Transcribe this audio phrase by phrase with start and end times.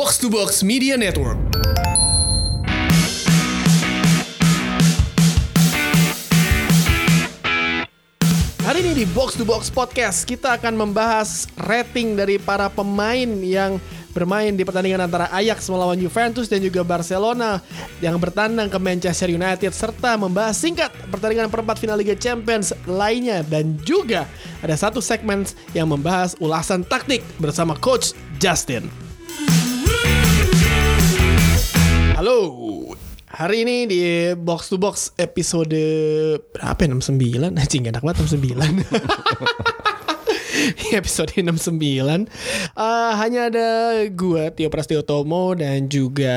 [0.00, 1.36] Box to Box Media Network.
[8.64, 13.76] Hari ini di Box to Box Podcast kita akan membahas rating dari para pemain yang
[14.16, 17.60] bermain di pertandingan antara Ajax melawan Juventus dan juga Barcelona
[18.00, 23.76] yang bertandang ke Manchester United serta membahas singkat pertandingan perempat final Liga Champions lainnya dan
[23.84, 24.24] juga
[24.64, 25.44] ada satu segmen
[25.76, 28.99] yang membahas ulasan taktik bersama Coach Justin.
[32.20, 32.52] Halo,
[33.32, 34.04] hari ini di
[34.36, 35.72] Box to Box episode
[36.52, 36.92] berapa ya?
[36.92, 37.56] 69?
[37.56, 38.60] Anjing enak banget 69
[41.00, 41.80] episode 69
[42.76, 43.68] uh, Hanya ada
[44.12, 46.36] gue Tio Prastio Tomo dan juga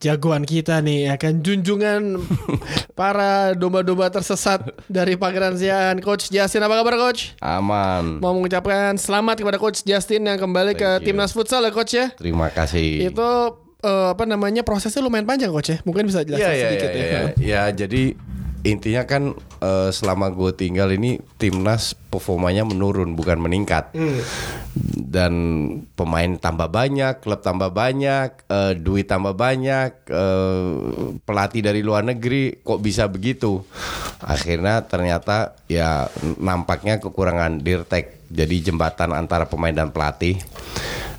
[0.00, 2.16] jagoan kita nih akan junjungan
[2.98, 7.36] para domba-domba tersesat dari Pangeran Sian Coach Justin apa kabar Coach?
[7.44, 8.24] Aman.
[8.24, 11.04] Mau mengucapkan selamat kepada Coach Justin yang kembali Thank ke you.
[11.04, 13.12] timnas futsal ya Coach ya Terima kasih.
[13.12, 16.90] Itu eh, apa namanya prosesnya lumayan panjang Coach ya Mungkin bisa jelaskan Iya, iya, sedikit
[16.90, 17.22] iya, ya iya.
[17.38, 18.02] Ya, jadi
[18.66, 23.94] intinya kan eh, selama gue tinggal ini timnas performanya menurun bukan meningkat.
[23.94, 24.18] Hmm.
[24.96, 25.34] Dan
[25.96, 30.72] pemain tambah banyak, klub tambah banyak, eh, duit tambah banyak, eh,
[31.22, 33.62] pelatih dari luar negeri kok bisa begitu?
[34.20, 36.10] Akhirnya ternyata ya
[36.42, 38.26] nampaknya kekurangan dirtek.
[38.26, 40.42] Jadi jembatan antara pemain dan pelatih.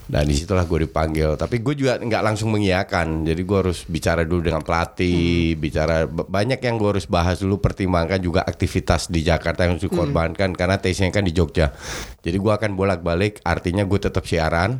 [0.07, 1.35] Dan di situlah gue dipanggil.
[1.35, 3.27] Tapi gue juga nggak langsung mengiyakan.
[3.27, 7.59] Jadi gue harus bicara dulu dengan pelatih, bicara b- banyak yang gue harus bahas dulu.
[7.59, 11.75] Pertimbangkan juga aktivitas di Jakarta yang harus dikorbankan karena tesnya kan di Jogja.
[12.23, 13.43] Jadi gue akan bolak-balik.
[13.43, 14.79] Artinya gue tetap siaran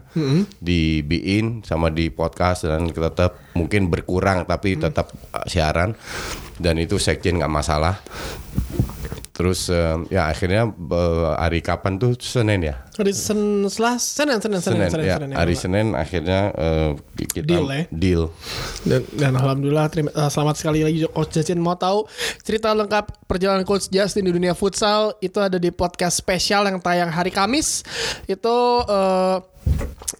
[0.63, 5.91] di Bein sama di podcast dan tetap mungkin berkurang tapi tetap uh, siaran.
[6.55, 7.99] Dan itu sekjen nggak masalah.
[9.37, 12.81] Terus eh, ya akhirnya eh, hari kapan tuh Senin ya?
[12.97, 15.15] Hari Sen Selas Senin Senin Senin Senin, Senin, ya.
[15.21, 15.61] Senin, hari ya.
[15.61, 17.83] Senin akhirnya eh, kita Deal ya?
[17.93, 18.23] deal.
[18.81, 22.09] Dan, dan alhamdulillah terima, eh, selamat sekali lagi Coach Justin mau tahu
[22.41, 27.13] cerita lengkap perjalanan Coach Justin di dunia futsal itu ada di podcast spesial yang tayang
[27.13, 27.85] hari Kamis
[28.25, 28.57] itu
[28.89, 29.37] eh,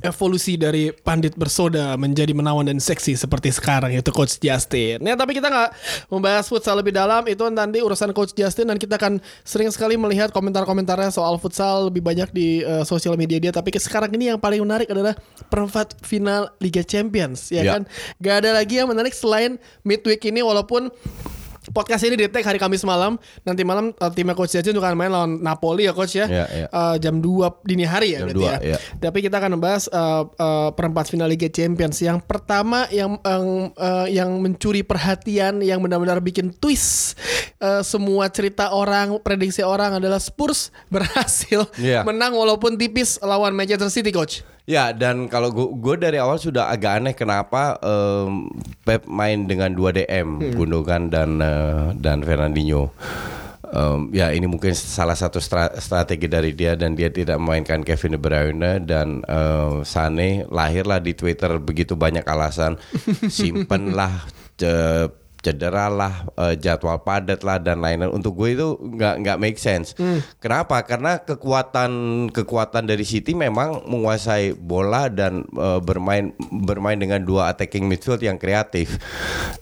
[0.06, 5.02] evolusi dari pandit bersoda menjadi menawan dan seksi seperti sekarang itu Coach Justin.
[5.02, 5.70] Ya tapi kita nggak
[6.14, 10.30] membahas futsal lebih dalam itu nanti urusan Coach Justin dan kita akan sering sekali melihat
[10.30, 13.50] komentar-komentarnya soal futsal lebih banyak di eh, sosial media dia.
[13.50, 15.18] Tapi sekarang ini yang paling menarik adalah
[15.50, 17.74] perempat final Liga Champions ya Ya.
[17.76, 17.84] kan.
[18.22, 20.94] Gak ada lagi yang menarik selain midweek ini walaupun
[21.78, 23.22] Podcast ini di tag hari Kamis malam.
[23.46, 26.26] Nanti malam uh, timnya Coach juga akan main lawan Napoli ya Coach ya.
[26.26, 26.66] Ya, ya.
[26.74, 28.58] Uh, jam 2 dini hari ya Jam berarti 2, ya.
[28.74, 28.78] ya.
[28.98, 32.02] Tapi kita akan membahas uh, uh, perempat final Liga Champions.
[32.02, 33.46] Yang pertama yang yang,
[33.78, 37.14] uh, yang mencuri perhatian, yang benar-benar bikin twist
[37.62, 42.02] uh, semua cerita orang, prediksi orang adalah Spurs berhasil Iya.
[42.02, 44.42] menang walaupun tipis lawan Manchester City, Coach.
[44.68, 48.52] Ya dan kalau gue dari awal sudah agak aneh kenapa em,
[48.84, 52.96] Pep main dengan 2 DM Gundogan dan eh, dan Fernandinho.
[53.68, 58.16] Em, ya ini mungkin salah satu stra- strategi dari dia dan dia tidak memainkan Kevin
[58.16, 62.80] De Bruyne dan eh, Sane lahirlah di Twitter begitu banyak alasan
[63.28, 64.24] simpenlah
[64.56, 68.10] ce- cedera lah eh, jadwal padat lah dan lain-lain.
[68.10, 69.94] Untuk gue itu nggak nggak make sense.
[70.38, 70.82] Kenapa?
[70.84, 71.92] Karena kekuatan
[72.34, 78.36] kekuatan dari City memang menguasai bola dan eh, bermain bermain dengan dua attacking midfield yang
[78.36, 78.98] kreatif.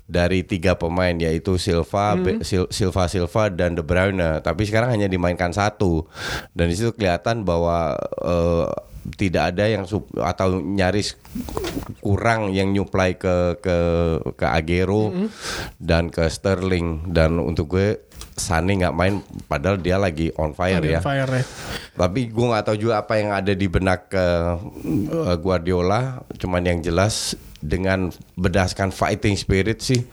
[0.06, 4.40] Dari tiga pemain yaitu Silva Be- Sil- Silva Silva dan De Bruyne.
[4.40, 6.06] Tapi sekarang hanya dimainkan satu.
[6.54, 7.94] Dan di situ kelihatan bahwa
[8.24, 8.68] eh,
[9.14, 11.14] tidak ada yang sup- atau nyaris
[12.02, 13.78] kurang yang nyuplai ke ke
[14.34, 15.14] ke Agero
[15.78, 18.02] dan ke Sterling dan untuk gue
[18.36, 21.00] Sane nggak main padahal dia lagi on fire ya.
[21.00, 21.44] Fire ya.
[21.96, 24.60] Tapi gue nggak tahu juga apa yang ada di benak eh,
[25.08, 26.20] eh, Guardiola.
[26.36, 30.04] Cuman yang jelas dengan berdasarkan fighting spirit sih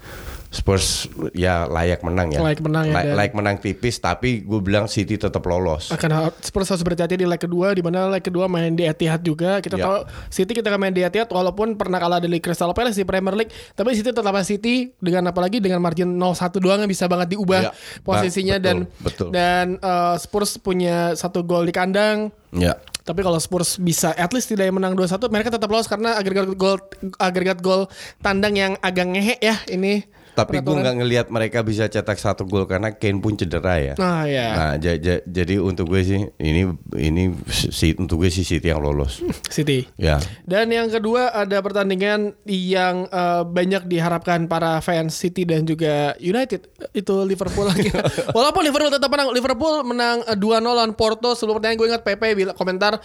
[0.52, 2.38] Spurs ya layak menang ya.
[2.38, 5.88] Layak menang ya, dan- layak menang tipis tapi gue bilang City tetap lolos.
[5.88, 9.58] akan Spurs harus berhati-hati di leg kedua di mana leg kedua main di Etihad juga
[9.58, 9.82] kita Ya.
[9.82, 9.96] tahu
[10.28, 13.92] City kita main di Etihad walaupun pernah kalah dari Crystal Palace di Premier League tapi
[13.92, 16.21] City tetap City dengan apalagi dengan margin 0-1
[16.59, 17.71] doang yang bisa banget diubah Ya,
[18.03, 19.28] posisinya betul, dan betul.
[19.30, 22.77] dan eh, Spurs punya satu gol di kandang Ya.
[23.00, 26.77] tapi kalau Spurs bisa at least tidak menang 2-1 mereka tetap lolos karena agregat gol
[27.16, 27.88] agregat gol
[28.18, 32.64] tandang yang agak ngehe ya ini Tapi gue nggak ngelihat mereka bisa cetak satu gol
[32.64, 33.94] karena Kane pun cedera ya.
[33.94, 34.46] Nah ya.
[34.50, 36.64] Nah, ja- ja- jadi untuk gue sih ini
[36.94, 39.20] ini si, untuk gue sih City yang lolos.
[39.52, 39.84] City.
[39.94, 40.16] ya.
[40.42, 46.64] Dan yang kedua ada pertandingan yang eh, banyak diharapkan para fans City dan juga United
[46.92, 47.92] itu Liverpool lagi.
[48.36, 51.34] Walaupun Liverpool tetap menang, Liverpool menang eh, 2-0 lawan Porto.
[51.34, 52.96] Sebelum pertandingan gue ingat PP bilang komentar,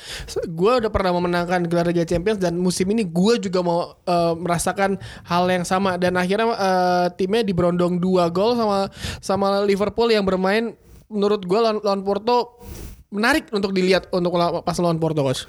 [0.46, 4.96] gue udah pernah memenangkan gelar Liga Champions dan musim ini gue juga mau eh, merasakan
[5.24, 8.88] hal yang sama dan akhirnya eh, timnya diberondong dua gol sama
[9.18, 10.78] sama Liverpool yang bermain
[11.10, 12.62] menurut gue lawan, lawan Porto
[13.10, 15.48] menarik untuk dilihat untuk pas lawan Porto coach.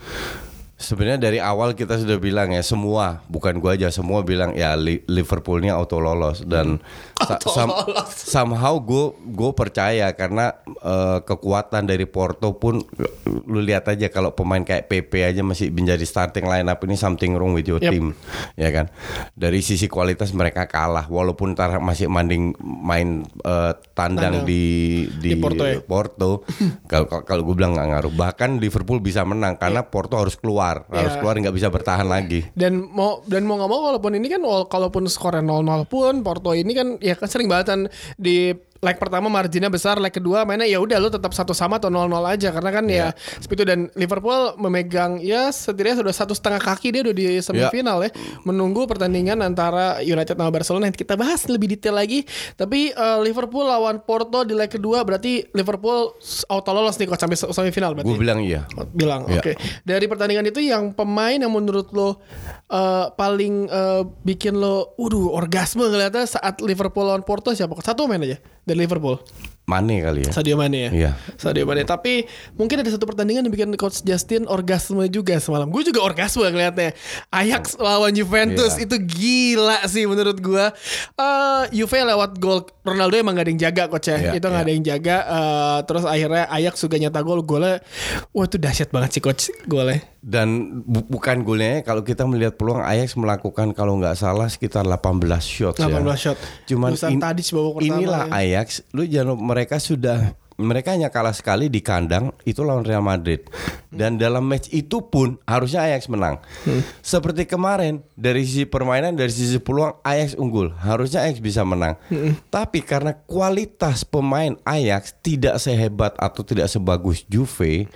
[0.79, 5.03] Sebenarnya dari awal kita sudah bilang ya semua, bukan gua aja, semua bilang ya Li-
[5.05, 6.79] Liverpool ini auto lolos dan
[7.19, 8.07] Auto lolos.
[8.15, 12.79] somehow gue gue percaya karena eh, kekuatan dari Porto pun
[13.27, 17.53] lu lihat aja kalau pemain kayak PP aja masih menjadi starting lineup ini something wrong
[17.53, 17.91] with your Yep.
[17.91, 18.15] team,
[18.55, 18.87] ya kan?
[19.35, 24.31] Dari sisi kualitas mereka kalah walaupun ntar masih manding main eh, Tandang.
[24.31, 24.63] tandang di
[25.13, 25.83] di, Di Porto ya?
[25.83, 26.47] Porto.
[26.87, 28.13] Kalau kalau- gue bilang nggak ngaruh.
[28.13, 31.19] Bahkan Liverpool bisa menang karena Porto harus keluar, harus Iya.
[31.19, 32.45] keluar nggak bisa bertahan lagi.
[32.53, 36.53] dan mau dan mau nggak mau walaupun ini kan wal- kalaupun skornya 0-0 pun Porto
[36.53, 37.81] ini kan ya kan sering banget kan
[38.17, 41.91] di leg pertama marginnya besar, leg kedua mainnya ya udah lu tetap satu sama atau
[41.91, 42.49] 0-0 aja.
[42.55, 43.07] Karena kan ya
[43.43, 48.07] seperti itu dan Liverpool memegang ya setidaknya sudah satu setengah kaki dia udah di semifinal
[48.07, 48.11] ya.
[48.47, 50.91] Menunggu pertandingan antara United sama Barcelona.
[50.91, 52.23] Nanti kita bahas lebih detail lagi.
[52.55, 56.15] Tapi eh, Liverpool lawan Porto di leg kedua berarti Liverpool
[56.47, 58.07] auto lolos nih kok sampai semifinal berarti.
[58.07, 58.63] Gue bilang iya.
[58.95, 59.43] bilang Iya.
[59.43, 59.53] oke.
[59.83, 62.23] Dari pertandingan itu yang pemain yang menurut lo
[62.71, 67.75] eh, paling eh, bikin lo waduh orgasme ngeliatnya saat Liverpool lawan Porto siapa?
[67.83, 68.39] Satu main aja
[68.69, 69.17] dari Liverpool.
[69.69, 70.33] Mane kali ya.
[70.33, 70.91] Sadio Mane ya?
[70.91, 71.13] Iya.
[71.37, 71.85] Sadio Mane.
[71.85, 72.25] Tapi
[72.57, 75.69] mungkin ada satu pertandingan yang bikin coach Justin orgasme juga semalam.
[75.69, 76.97] Gue juga orgasme ngeliatnya.
[77.29, 78.81] Ajax lawan Juventus.
[78.81, 78.89] Iya.
[78.89, 80.67] itu gila sih menurut gue
[81.21, 82.65] Eh Juve lewat gol.
[82.81, 84.17] Ronaldo emang gak ada yang jaga coach ya?
[84.17, 84.65] Iya, itu gak iya.
[84.65, 85.17] ada yang jaga.
[85.21, 87.41] Eh, terus akhirnya Ajax juga nyata gol.
[87.45, 87.85] Golnya
[88.33, 90.49] wah itu dahsyat banget sih coach golnya Dan
[90.85, 95.81] bu- bukan golnya kalau kita melihat peluang Ajax melakukan kalau nggak salah sekitar 18 shots
[95.81, 96.17] 18 ya.
[96.21, 96.37] shot.
[96.69, 96.93] Cuman
[97.57, 98.61] babak pertama inilah ya.
[98.61, 103.47] Ajax, lu jangan mereka sudah mereka hanya kalah sekali di kandang itu lawan Real Madrid
[103.95, 106.43] dan dalam match itu pun harusnya Ajax menang.
[106.67, 106.83] Hmm.
[106.99, 111.95] Seperti kemarin dari sisi permainan dari sisi peluang Ajax unggul, harusnya Ajax bisa menang.
[112.11, 112.35] Hmm.
[112.51, 117.87] Tapi karena kualitas pemain Ajax tidak sehebat atau tidak sebagus Juve,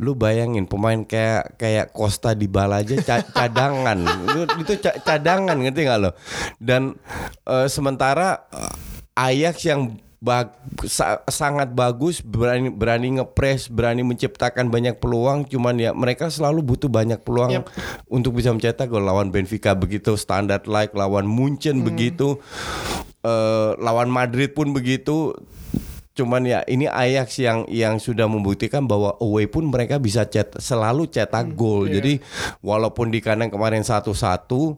[0.00, 4.00] lu bayangin pemain kayak kayak Costa di bala aja ca- cadangan.
[4.56, 6.16] Itu ca- cadangan ngerti nggak lo?
[6.56, 6.96] Dan
[7.44, 8.72] eh, sementara eh,
[9.20, 10.52] Ajax yang bag-
[10.84, 15.48] sa- sangat bagus berani berani ngepres berani menciptakan banyak peluang.
[15.48, 17.72] Cuman ya mereka selalu butuh banyak peluang Yap.
[18.06, 19.02] untuk bisa mencetak gol.
[19.02, 20.92] Lawan Benfica begitu standar like.
[20.92, 22.36] Lawan Munchen begitu
[23.24, 25.32] eh, lawan Madrid pun begitu.
[26.10, 31.08] Cuman ya ini Ajax yang yang sudah membuktikan bahwa away pun mereka bisa cet selalu
[31.08, 31.88] cetak gol.
[31.88, 32.20] Jadi
[32.60, 34.76] walaupun di kandang kemarin satu-satu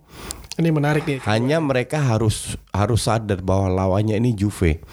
[0.60, 4.84] ini menarik nih hanya mereka harus harus sadar bahwa lawannya ini Juve.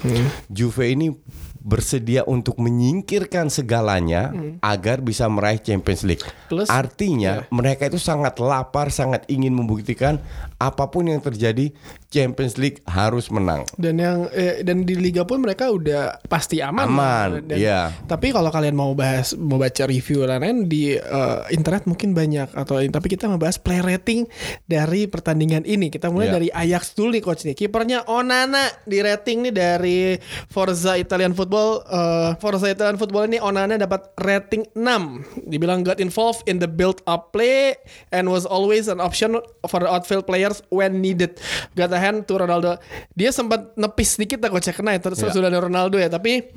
[0.47, 1.11] Juve ini
[1.59, 4.31] bersedia untuk menyingkirkan segalanya
[4.63, 6.23] agar bisa meraih Champions League.
[6.47, 10.23] Plus- Artinya mereka itu sangat lapar, sangat ingin membuktikan
[10.59, 11.71] apa pun yang terjadi
[12.06, 13.63] Champions League harus menang.
[13.75, 17.95] dan yang eh, dan di liga pun mereka udah pasti aman Aman, Dan- iya.
[18.03, 22.75] tapi kalau kalian mau bahas mau baca review lain-lain di eh, internet mungkin banyak atau
[22.83, 24.27] tapi kita membahas play rating
[24.63, 26.35] dari pertandingan ini kita mulai Iya.
[26.35, 30.00] dari Ajax dulu nih coach nih kipernya Onana di rating nih dari
[30.45, 36.44] Forza Italian Football eh, Forza Italian Football ini Onana dapat rating 6 dibilang got involved
[36.45, 37.77] in the build up play
[38.09, 41.37] and was always an option for the outfield players when needed
[41.71, 45.29] got a hand to Ronaldo dia sempat nepis sedikit coach ya, kena ya terus Iya.
[45.31, 46.49] sudah ada Ronaldo ya tapi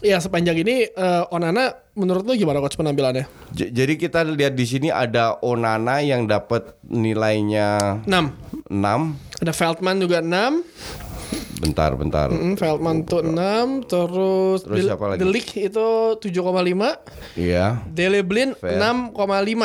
[0.00, 4.66] ya sepanjang ini eh, Onana menurut lu gimana coach penampilannya J- jadi kita lihat di
[4.66, 9.40] sini ada Onana yang dapat nilainya 6 6.
[9.40, 10.60] ada Feldman juga 6
[11.54, 12.28] Bentar, bentar.
[12.28, 15.22] Mm, Feldman tuh 6 terus, Terus Del- siapa lagi?
[15.22, 15.86] Delik itu
[16.20, 17.00] 7,5
[17.32, 17.80] Iya.
[17.88, 18.76] Dele Blin Fair.
[18.76, 19.16] 6,5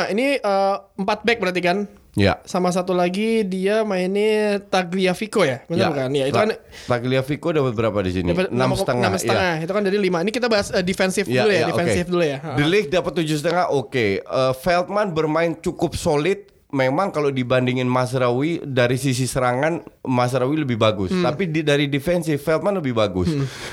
[0.07, 1.77] ini eh, 4 back berarti kan
[2.13, 2.41] Ya.
[2.43, 6.51] sama satu lagi dia mainnya Tagliafico ya benar bukan ya itu kan
[6.85, 8.33] Tagliafico dapat berapa di sini?
[8.33, 9.07] Enam setengah.
[9.07, 11.67] enam setengah itu kan dari 5 ini kita bahas eh, defensif Iya, dulu ya iya,
[11.67, 12.11] defensif oke.
[12.11, 14.05] dulu ya The Ligt dapat tujuh setengah, oke.
[14.19, 16.39] Eh, Feldman bermain cukup solid.
[16.69, 21.23] Memang kalau dibandingin Masraoui dari sisi serangan Masraoui lebih bagus, Hmm.
[21.23, 23.25] tapi di, dari defensif Feldman lebih bagus.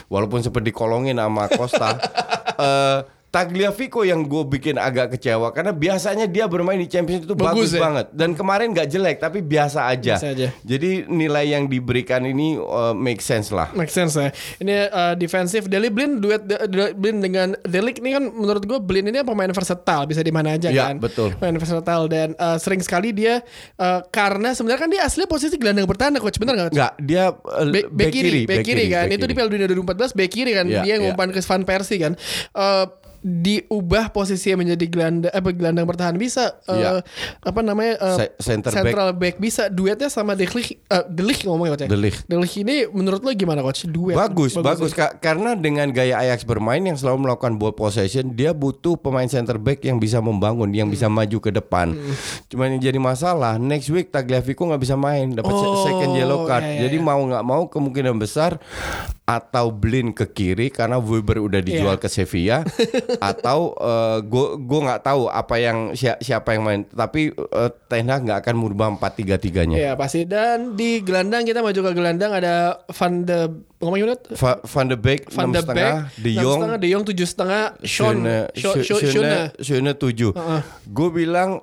[0.06, 1.92] Walaupun seperti kolongin sama Costa.
[2.56, 3.00] Eh,
[3.36, 7.70] Tagliafico yang gue bikin agak kecewa karena biasanya dia bermain di Champions itu Bagus bagus,
[7.76, 7.80] ya?
[7.84, 10.16] banget dan kemarin nggak jelek tapi biasa aja.
[10.16, 10.48] Biasa aja.
[10.58, 13.68] Jadi nilai yang diberikan ini uh, make sense lah.
[13.70, 14.32] Make sense ya.
[14.56, 18.78] Ini uh, defensif Deli Blin duet De- De- Blin dengan Delik ini kan menurut gue
[18.78, 20.96] Blin ini pemain versatile bisa di mana aja Ya, kan.
[20.96, 21.36] betul.
[21.36, 23.44] Pemain versatile dan uh, sering sekali dia
[23.76, 26.70] uh, karena sebenarnya kan dia asli posisi gelandang bertahan coach benar nggak?
[26.72, 29.04] Nggak, dia uh, Back, back kiri, back kiri kan.
[29.06, 29.34] back Itu di.
[29.34, 30.64] Piala Dunia 2014 back kiri kan.
[30.64, 31.02] Iya, dia iya.
[31.04, 32.12] ngumpan ke Van Persie kan.
[32.54, 32.86] Eh,
[33.26, 37.02] diubah posisinya menjadi gelandang apa gelandang bertahan bisa eh, Iya.
[37.42, 38.78] apa namanya eh, Se- center back.
[38.86, 39.34] central back.
[39.36, 41.88] bisa duetnya sama De Ligt eh, De Ligt ngomongnya coach ya?
[41.88, 42.22] De Ligt.
[42.22, 45.10] De Ligt ini menurut lo gimana coach duet Bagus, bagus, ya?
[45.10, 45.18] Kak.
[45.18, 49.82] Karena dengan gaya Ajax bermain yang selalu melakukan ball possession, dia butuh pemain center back
[49.82, 51.18] yang bisa membangun, yang bisa Hmm.
[51.18, 51.98] maju ke depan.
[52.46, 56.62] Cuman yang jadi masalah, next week Tagliafico nggak bisa main, dapat Oh, second yellow card.
[56.62, 57.02] iya, iya, jadi iya.
[57.02, 58.62] mau nggak mau kemungkinan besar
[59.24, 62.00] atau Blin ke kiri karena Weber udah dijual Iya.
[62.00, 62.58] ke Sevilla
[63.18, 63.72] atau
[64.20, 66.80] gue gue nggak tahu apa yang si- siapa yang main.
[66.84, 70.24] Tapi uh, Ten Hag nggak akan merubah empat tiga tiganya Iya pasti.
[70.24, 72.54] Dan di gelandang kita maju ke gelandang ada
[72.88, 73.38] Van de
[73.76, 76.60] ngomongnya udah Va- Van de Beek Van de Beek De Jong.
[76.60, 78.16] setengah, De Jong tujuh setengah Sean
[78.52, 78.80] Sean
[79.56, 80.32] Shone tujuh.
[80.86, 81.60] Gue bilang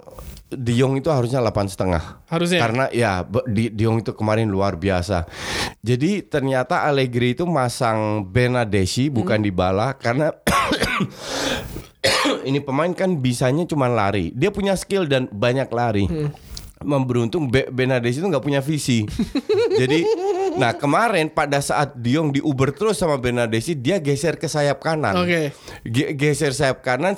[0.56, 2.24] De Jong itu harusnya delapan setengah.
[2.30, 2.60] Harusnya.
[2.62, 5.28] Karena ya De Jong itu kemarin luar biasa.
[5.84, 9.46] Jadi ternyata Allegri itu masang Benadesi bukan Hmm.
[9.50, 10.32] Dybala karena
[12.50, 14.32] ini pemain kan bisanya cuma lari.
[14.32, 16.06] Dia punya skill dan banyak lari.
[16.08, 16.32] Hmm.
[16.84, 19.08] Memberuntung Be Benadesi itu nggak punya visi.
[19.82, 20.04] Jadi,
[20.56, 25.18] nah kemarin pada saat Diong diuber terus sama Benadesi, dia geser ke sayap kanan.
[25.18, 25.52] Oke.
[25.84, 27.16] Ge- geser sayap kanan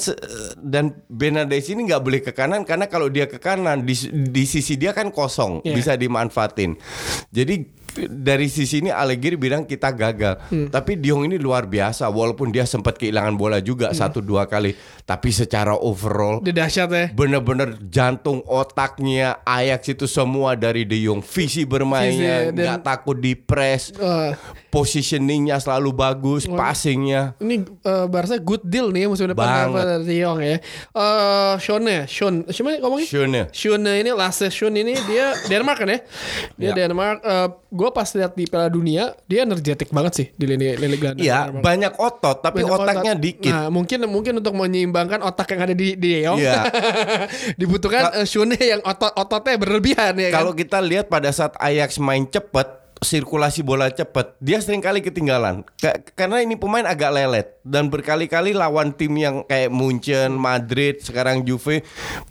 [0.58, 4.76] dan Benadesi ini nggak boleh ke kanan karena kalau dia ke kanan di, di sisi
[4.76, 5.74] dia kan kosong, Iya.
[5.74, 6.76] bisa dimanfaatin.
[7.30, 10.38] Jadi dari sisi ini Allegri bilang kita gagal.
[10.52, 10.68] Hmm.
[10.68, 13.98] Tapi Diong ini luar biasa walaupun dia sempat kehilangan bola juga Hmm.
[13.98, 14.76] satu dua kali,
[15.08, 21.22] tapi secara overall Dia dahsyat ya bener-bener jantung otaknya Ajax itu semua dari De Jong
[21.22, 24.36] visi bermainnya nggak takut di press Wah.
[24.76, 30.04] Positioningnya selalu bagus passingnya Ini eh, Barca good deal nih musim depan Banget.
[30.04, 30.60] De Jong ya.
[30.92, 33.08] Eh Shone, Shone, siapa ngomongnya?
[33.08, 33.42] Shone.
[33.50, 36.00] Shone ini Lasse Shone ini dia Denmark kan ya?
[36.54, 36.74] Dia Ya.
[36.84, 37.24] Denmark.
[37.70, 41.24] gue pas lihat di Piala Dunia dia energetik banget sih di lini lini gelandang.
[41.24, 43.24] Iya banyak otot tapi Banyak otaknya otot.
[43.24, 46.40] dikit Nah, mungkin mungkin untuk menyeimbangkan otak yang ada di di De Jong.
[46.42, 46.62] Iya.
[47.60, 50.40] dibutuhkan eh, Shone yang otot ototnya berlebihan ya kan.
[50.42, 55.68] kalau kita lihat pada saat Ajax main cepet sirkulasi bola cepet dia sering kali ketinggalan
[55.76, 61.42] Ka- karena ini pemain agak lelet dan berkali-kali lawan tim yang kayak Munchen, Madrid, sekarang
[61.42, 61.82] Juve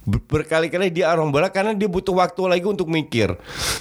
[0.03, 3.35] ber- berkali-kali dia arong bola karena dia butuh waktu lagi untuk mikir.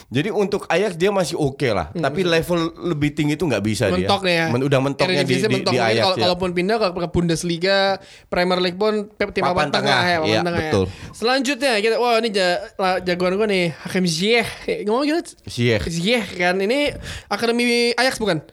[0.09, 4.01] Jadi untuk Ajax dia masih oke lah, tapi level lebih tinggi itu nggak bisa Hmm.
[4.01, 4.33] mentok dia.
[4.33, 4.45] ya.
[4.49, 6.21] Men- udah mentoknya di, di, mentok di Ajax kalau, ya.
[6.25, 7.77] kalaupun pindah ke, ke Bundesliga,
[8.27, 10.01] Premier League pun tim Papan papan tengah, tengah.
[10.03, 10.83] ya, papan Iya, tengah betul.
[10.83, 11.13] ya.
[11.13, 14.49] Selanjutnya kita wah ini ja, la- jagoan gue nih Hakim Ziyech.
[14.83, 15.83] Ngomong gitu Ziyech.
[15.85, 16.72] Ziyech kan ini
[17.27, 18.43] akademi Ajax bukan?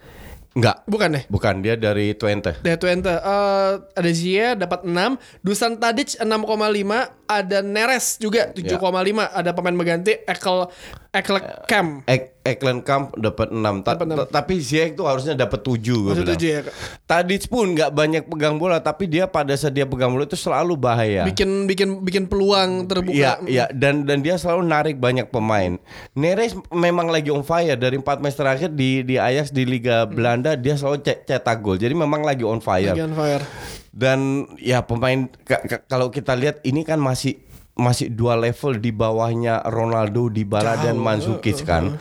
[0.51, 0.83] Enggak.
[0.83, 1.25] Bukan deh.
[1.31, 2.59] Bukan dia dari Twente.
[2.59, 5.15] Dari Twente Eh, ada Ziyech dapat 6,
[5.47, 10.67] Dusan Tadic 6,5, ada Neres juga 7,5, ada pemain mengganti Ekel
[11.15, 11.39] Ekel
[11.71, 12.03] Cam.
[12.11, 14.17] Ek Eklenkamp dapat 6 Ta- Dapat enam.
[14.19, 16.25] ta- tapi Ziyech tuh harusnya dapat 7 gue bilang.
[16.27, 16.61] tujuh ya.
[17.03, 20.73] Tadic pun nggak banyak pegang bola tapi dia pada saat dia pegang bola itu selalu
[20.73, 21.23] bahaya.
[21.23, 23.13] Bikin bikin bikin peluang terbuka.
[23.13, 25.77] Iya, iya dan dan dia selalu narik banyak pemain.
[26.13, 30.55] Neres memang lagi on fire dari empat match terakhir di di Ajax di Liga Belanda
[30.55, 31.77] dia selalu ce- cetak gol.
[31.77, 32.91] Jadi memang lagi on fire.
[32.91, 33.45] Lagi on fire.
[33.91, 34.19] Dan
[34.57, 37.43] ya pemain ka- ka- kalau kita lihat ini kan masih
[37.81, 41.97] masih dua level di bawahnya Ronaldo, Dybala dan Mandzukic kan.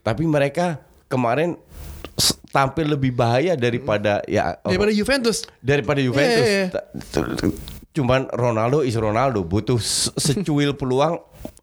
[0.00, 1.56] Tapi mereka kemarin
[2.48, 5.48] tampil lebih bahaya daripada ya Daripada Juventus.
[5.58, 6.44] daripada Juventus.
[6.44, 7.00] Iya, iya, iya.
[7.00, 11.20] T- Cuman Ronaldo is Ronaldo butuh se- secuil peluang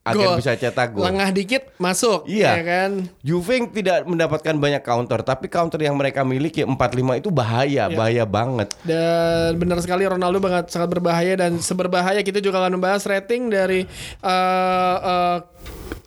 [0.10, 0.38] agar Gol.
[0.40, 1.04] bisa cetak gol.
[1.06, 2.26] Lengah dikit masuk.
[2.26, 2.50] Iya.
[2.58, 2.92] ya kan.
[3.22, 6.76] Juve tidak mendapatkan banyak counter, tapi counter yang mereka miliki 4-5
[7.18, 7.96] itu bahaya, Iya.
[7.96, 8.74] bahaya banget.
[8.82, 13.86] Dan benar sekali Ronaldo banget sangat berbahaya dan seberbahaya kita juga akan membahas rating dari
[14.22, 15.38] uh, uh,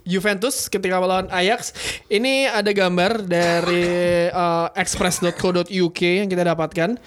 [0.02, 1.72] Juventus ketika melawan Ajax.
[2.06, 6.98] Ini ada gambar dari uh, express.co.uk yang kita dapatkan.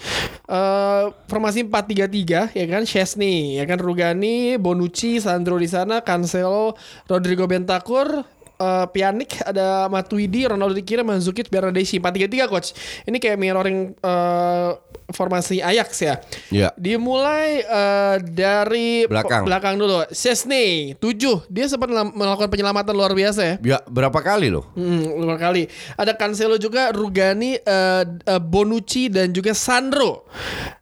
[0.45, 6.77] Uh, formasi 4-3-3 ya kan Chesney ya kan Rugani, Bonucci, Sandro di sana, Cancelo,
[7.09, 12.75] Rodrigo Bentancur, uh, Pjanic, ada Matuidi, Ronaldo di kiri, Mandzukic, Bernardeschi 4-3-3 coach.
[13.05, 14.77] Ini kayak mirroring uh,
[15.13, 16.15] formasi Ajax ya.
[16.49, 16.69] Iya.
[16.79, 19.45] Dimulai uh, dari Belakang.
[19.45, 20.01] belakang dulu.
[20.09, 21.45] Chesney 7.
[21.51, 23.55] Dia sempat melakukan penyelamatan luar biasa ya.
[23.61, 24.65] Ya berapa kali loh?
[24.73, 25.69] Hmm, luar kali.
[25.93, 30.25] Ada Cancelo juga, Rugani, eh, eh, Bonucci dan juga Sandro.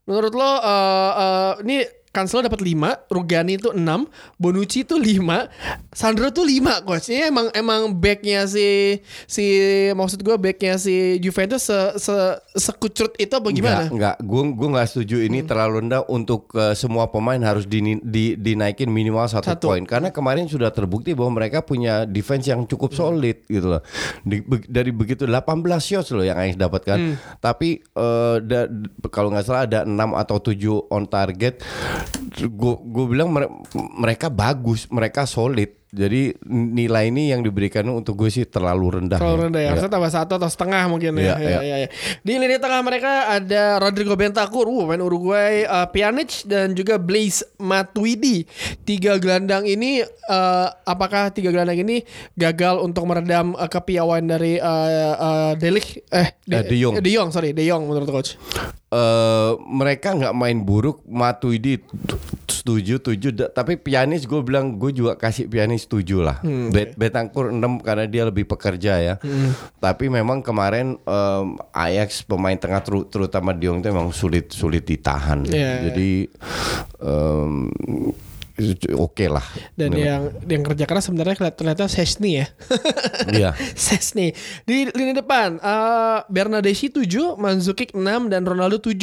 [0.08, 1.78] Menurut lo eh, eh, ini
[2.14, 3.82] Cancelo dapat 5, Rugani itu 6,
[4.38, 5.50] Bonucci itu 5,
[5.90, 7.10] Sandro tuh 5 coach.
[7.10, 9.46] Ini emang emang backnya si si
[9.90, 12.14] maksud gue backnya si Juventus se, se
[12.54, 13.90] sekucrut itu apa gimana?
[13.90, 13.98] Hmm.
[13.98, 14.30] Enggak, enggak.
[14.30, 18.88] Gue gue nggak setuju ini terlalu rendah untuk eh, semua pemain harus dini- di, dinaikin
[18.88, 19.74] minimal satu, Satu.
[19.74, 19.82] poin.
[19.82, 23.00] Karena kemarin sudah terbukti bahwa mereka punya defense yang cukup Hmm.
[23.10, 23.82] solid gitu loh.
[24.22, 25.42] Di- be- dari begitu 18
[25.82, 26.98] shots loh yang Ajax dapatkan.
[27.00, 27.16] Hmm.
[27.40, 28.70] Tapi eh, da-
[29.10, 31.58] kalau nggak salah ada 6 atau 7 on target.
[32.84, 33.52] Gue bilang mere-
[33.98, 35.83] mereka bagus, mereka solid.
[35.94, 39.22] Jadi nilai ini yang diberikan untuk gue sih terlalu rendah.
[39.22, 39.42] Kalau ya.
[39.46, 39.70] rendah ya, Ya.
[39.72, 41.22] harusnya tambah satu atau setengah mungkin ya.
[41.22, 41.60] Iya, Ya, iya.
[41.62, 41.90] ya, ya.
[42.20, 47.46] Di lini tengah mereka ada Rodrigo Bentancur, uh, pemain Uruguay, uh, Pjanic dan juga Blaise
[47.56, 48.50] Matuidi.
[48.82, 52.02] Tiga gelandang ini, uh, apakah tiga gelandang ini
[52.34, 56.02] gagal untuk meredam uh, kepiawaian dari uh, uh, De Ligt?
[56.10, 56.98] eh Eh, De Jong.
[56.98, 58.34] De Jong, sorry, De Jong menurut coach.
[58.90, 61.82] eh mereka nggak main buruk Matuidi
[62.44, 67.60] setuju tujuh tapi pianis gue bilang gue juga kasih pianis tujuh lah Bet Betangkur 6
[67.80, 69.16] karena dia lebih pekerja ya
[69.78, 75.44] tapi memang kemarin em, Ajax pemain tengah teru- terutama Diong itu memang sulit sulit ditahan
[75.44, 75.90] Iya.
[75.90, 76.12] jadi
[77.00, 77.72] em,
[78.94, 79.42] oke lah
[79.74, 80.06] Dan Memang.
[80.06, 82.48] yang yang kerja keras sebenarnya ternyata Sesni ya.
[83.34, 83.50] Iya.
[83.76, 84.30] Sesni
[84.62, 88.94] di lini depan eh Bernardeschi 7, Mandzukic 6 dan Ronaldo 7.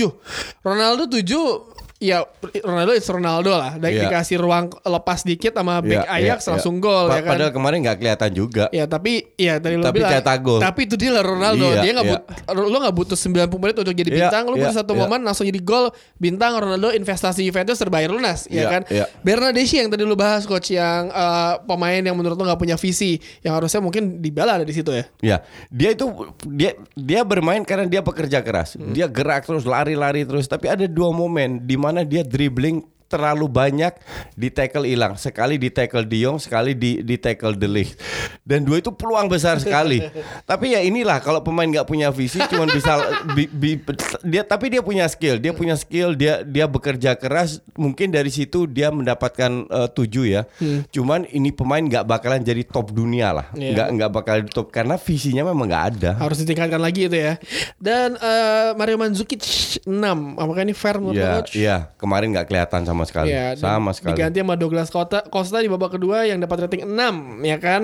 [0.63, 2.25] Ronaldo 7 ya
[2.65, 3.77] Ronaldo itu Ronaldo lah.
[3.77, 4.09] Dan Iya.
[4.09, 6.83] dikasih ruang lepas dikit sama back Iya, Ajax iya, langsung iya.
[6.83, 7.31] gol Pa- ya kan.
[7.37, 8.65] Padahal kemarin nggak kelihatan juga.
[8.73, 10.61] Ya tapi ya tadi lo Tapi bilang cetak gol.
[10.65, 12.13] Tapi itu dia lah Ronaldo Iya, Dia gak iya.
[12.17, 12.23] but,
[12.57, 15.01] Lo gak butuh 90 menit untuk jadi Iya, bintang Lo butuh iya, satu iya.
[15.05, 19.05] momen langsung jadi gol Bintang Ronaldo investasi Juventus terbayar lunas Ya Iya, kan iya.
[19.21, 23.21] Bernardeschi yang tadi lo bahas coach Yang eh, pemain yang menurut lo gak punya visi
[23.41, 25.37] Yang harusnya mungkin Dybala ada di situ ya Ya,
[25.69, 26.07] dia itu
[26.47, 28.79] dia dia bermain karena dia pekerja keras.
[28.79, 30.47] Dia gerak terus, lari-lari terus.
[30.47, 33.91] Tapi ada dua momen di mana dia dribbling terlalu banyak
[34.33, 35.19] di tackle hilang.
[35.19, 37.99] Sekali di tackle De Jong, sekali di di tackle De Ligt.
[38.41, 39.99] Dan dua itu peluang besar sekali.
[40.51, 43.03] tapi ya inilah kalau pemain nggak punya visi cuman bisa
[43.35, 43.83] bi- bi-
[44.23, 47.59] dia tapi dia punya skill, dia punya skill, dia dia bekerja keras.
[47.75, 50.43] Mungkin dari situ dia mendapatkan eh, tujuh ya.
[50.89, 53.47] Cuman ini pemain nggak bakalan jadi top dunia lah.
[53.53, 53.75] Iya.
[53.75, 56.11] Nggak nggak bakal top karena visinya memang nggak ada.
[56.15, 57.35] Harus ditingkatkan lagi itu ya
[57.75, 59.41] Dan eh, Mario Mandzukic
[59.83, 59.89] 6
[60.37, 61.53] Apakah ini fair menurut Iya, coach?
[61.55, 63.31] iya, kemarin nggak kelihatan sama sekali.
[63.31, 64.13] Ya, sama sekali.
[64.13, 66.97] Diganti sama Douglas Costa, Costa di babak kedua yang dapat rating 6
[67.43, 67.83] ya kan.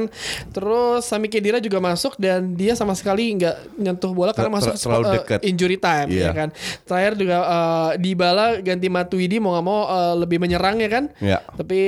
[0.50, 4.82] Terus Sami Khedira juga masuk dan dia sama sekali nggak nyentuh bola karena masuk ter-
[4.82, 5.40] terlalu dekat.
[5.42, 6.30] injury time ya Iya.
[6.32, 6.48] kan.
[6.82, 11.04] Terakhir juga eh, Dybala ganti Matuidi mau nggak mau eh, lebih menyerang ya kan.
[11.18, 11.38] Iya.
[11.46, 11.80] Tapi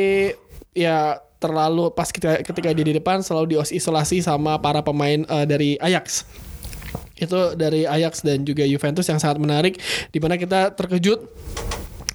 [0.73, 5.79] ya terlalu pas ketika ketika dia di depan selalu diisolasi sama para pemain eh, dari
[5.79, 6.27] Ajax
[7.15, 9.75] itu dari Ajax dan juga Juventus yang sangat menarik
[10.09, 11.27] di mana kita terkejut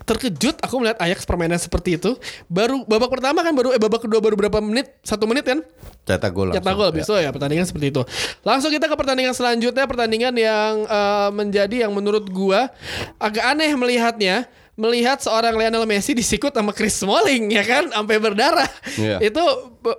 [0.03, 2.15] terkejut aku melihat Ajax permainan seperti itu.
[2.45, 4.91] Baru babak pertama kan baru eh babak kedua baru berapa menit?
[5.01, 5.59] Satu menit kan?
[6.03, 6.51] Cetak gol.
[6.51, 6.95] cetak gol Ya.
[6.95, 8.01] besok ya pertandingan seperti itu.
[8.43, 12.69] Langsung kita ke pertandingan selanjutnya pertandingan yang eh, menjadi yang menurut gua
[13.17, 14.45] agak aneh melihatnya.
[14.73, 17.93] Melihat seorang Lionel Messi disikut sama Chris Smalling ya kan?
[17.93, 18.65] Sampai berdarah.
[18.97, 19.21] Iya.
[19.21, 19.43] itu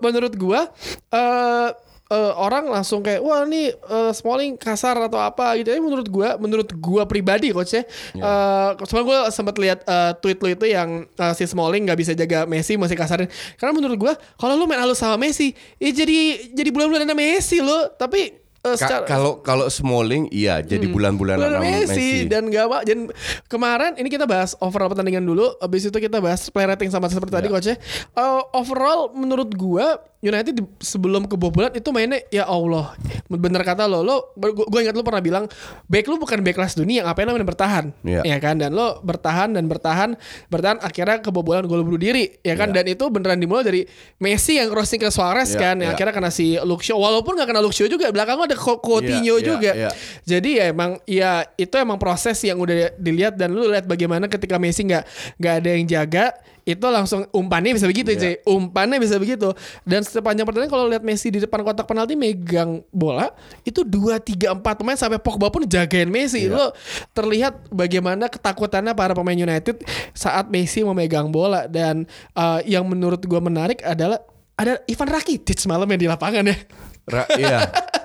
[0.02, 0.66] menurut gua
[1.08, 1.68] eh
[2.06, 5.72] eh, orang langsung kayak wah ini eh, Smalling kasar atau apa gitu.
[5.72, 7.82] Tapi menurut gua, menurut gua pribadi coach ya.
[8.14, 12.12] eh cuma gua sempat lihat eh, tweet lu itu yang eh, si Smalling nggak bisa
[12.12, 13.28] jaga Messi masih kasarin.
[13.56, 17.88] Karena menurut gua kalau lu main halus sama Messi, ya jadi jadi bulan-bulan Messi lo.
[17.94, 22.32] Tapi secara kalau kalau Smalling iya jadi bulan-bulan Bulan sama Messi, Messi.
[22.32, 22.98] dan gak apa dan
[23.44, 27.28] kemarin ini kita bahas overall pertandingan dulu habis itu kita bahas play rating sama seperti
[27.36, 27.52] tadi Ya.
[27.52, 27.76] coach ya.
[28.16, 34.00] Eh, overall menurut gua United di- sebelum kebobolan itu mainnya ya Allah bener kata lo
[34.00, 35.44] lo gue ingat lo pernah bilang
[35.84, 38.24] back lu bukan back kelas dunia ngapain lo main bertahan Ya.
[38.24, 40.16] ya kan dan lo bertahan dan bertahan
[40.48, 42.80] bertahan akhirnya kebobolan gol bunuh diri ya kan Ya.
[42.80, 43.82] dan itu beneran dimulai dari
[44.16, 45.94] Messi yang crossing ke Suarez Ya, kan yang ya.
[45.94, 49.44] akhirnya kena si Luxio walaupun gak kena Luxio juga belakang ada Co- Coutinho Ya, ya,
[49.44, 49.88] juga ya.
[50.24, 54.56] jadi ya emang ya itu emang proses yang udah dilihat dan lu lihat bagaimana ketika
[54.56, 55.04] Messi nggak
[55.36, 56.24] nggak ada yang jaga
[56.64, 58.20] itu langsung umpannya bisa begitu Iya.
[58.20, 59.52] cuy umpannya bisa begitu
[59.84, 63.28] dan sepanjang pertandingan kalau lihat Messi di depan kotak penalti megang bola
[63.62, 66.56] itu dua tiga empat pemain sampai Pogba pun jagain Messi Iya.
[66.56, 66.66] lo
[67.12, 73.44] terlihat bagaimana ketakutannya para pemain United saat Messi memegang bola dan uh, yang menurut gua
[73.44, 74.24] menarik adalah
[74.56, 76.56] ada Ivan Rakitic malam yang di lapangan ya.
[77.04, 77.58] Ra- iya.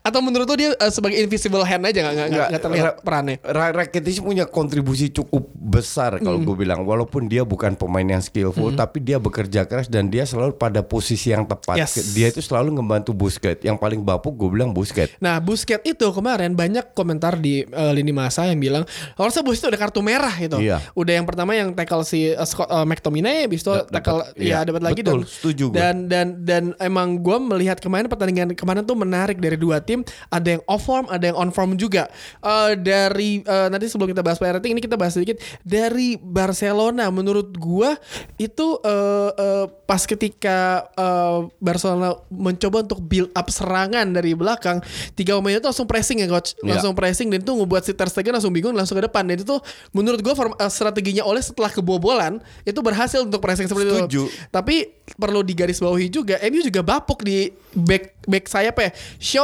[0.00, 3.36] Atau menurut lu dia eh, sebagai invisible hand aja nggak nggak terlihat Ra- perannya?
[3.40, 6.46] Ra- Rakitic punya kontribusi cukup besar kalau Hmm.
[6.46, 10.54] gue bilang walaupun dia bukan pemain yang skillful tapi dia bekerja keras dan dia selalu
[10.54, 11.76] pada posisi yang tepat.
[11.76, 12.12] Yes.
[12.12, 13.60] Dia itu selalu ngebantu Busquets.
[13.60, 15.16] Yang paling bapuk gue bilang Busquets.
[15.18, 19.80] Nah, Busquets itu kemarin banyak komentar di eh, lini masa yang bilang harusnya Busquets udah
[19.80, 20.56] kartu merah gitu.
[20.56, 20.78] Iya.
[20.92, 24.36] Udah yang pertama yang tackle si eh, Scott eh, McTominay, habis itu Da- tackle dapat-
[24.36, 25.76] ya iya, dapat lagi betul, dan setuju gue.
[25.76, 30.48] dan dan dan emang gue melihat kemarin pertandingan kemarin tuh menarik dari dua tim, ada
[30.50, 32.06] yang off form, ada yang on form juga.
[32.38, 37.08] Eh, dari eh, nanti sebelum kita bahas player rating ini kita bahas sedikit dari Barcelona
[37.08, 37.90] menurut gue
[38.36, 44.78] itu eh, eh, pas ketika eh, Barcelona mencoba untuk build up serangan dari belakang
[45.12, 46.76] tiga pemain itu langsung pressing ya coach Iya.
[46.76, 49.56] langsung pressing dan itu ngebuat si Ter Stegen langsung bingung langsung ke depan dan itu
[49.90, 54.22] menurut gue form- eh, strateginya oleh setelah kebobolan itu berhasil untuk pressing seperti Setuju.
[54.26, 58.90] itu tapi perlu digarisbawahi juga MU juga bapuk di back back sayap ya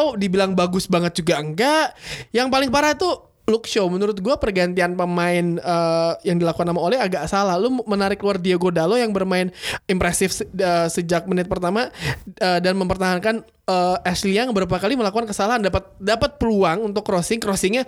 [0.03, 1.95] show dibilang bagus banget juga enggak
[2.35, 3.07] yang paling parah itu
[3.43, 7.59] Look show menurut gue pergantian pemain eh, yang dilakukan sama Ole agak salah.
[7.59, 9.51] Lu menarik keluar Diego Dalo yang bermain
[9.91, 11.91] impresif se- eh, sejak menit pertama
[12.39, 17.43] eh, dan mempertahankan eh, Ashley yang beberapa kali melakukan kesalahan dapat dapat peluang untuk crossing
[17.43, 17.83] crossingnya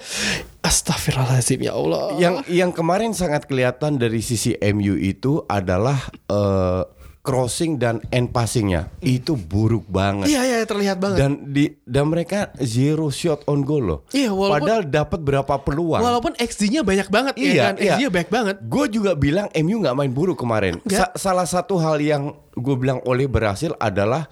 [0.59, 2.19] Astagfirullahaladzim ya Allah.
[2.19, 6.03] Yang yang kemarin sangat kelihatan dari sisi MU itu adalah
[6.35, 6.83] eh,
[7.25, 10.29] crossing dan end passingnya itu buruk banget.
[10.29, 11.17] Iya iya terlihat banget.
[11.17, 14.01] Dan di dan mereka zero shot on goal loh.
[14.13, 16.05] Iya, walaupun- Padahal dapat berapa peluang.
[16.05, 17.75] Walaupun XG-nya banyak banget ya Iya, kan.
[17.81, 17.97] iya.
[17.97, 18.57] XG-nya banyak banget.
[18.63, 20.85] Gue juga bilang MU nggak main buruk kemarin.
[20.85, 24.29] Sa- salah satu hal yang gue bilang oleh berhasil adalah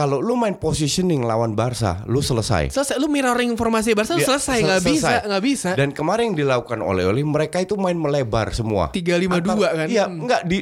[0.00, 2.72] kalau lu main positioning lawan Barca, lu selesai.
[2.72, 5.70] Selesai lu mirroring formasi Barca lu Dia- selesai sel- nggak bisa nggak bisa.
[5.76, 8.88] Dan kemarin yang dilakukan oleh Oli, mereka itu main melebar semua.
[8.88, 9.28] 3-5-2
[9.60, 9.86] Antar- kan?
[9.86, 10.24] Iya, Hmm.
[10.24, 10.58] enggak di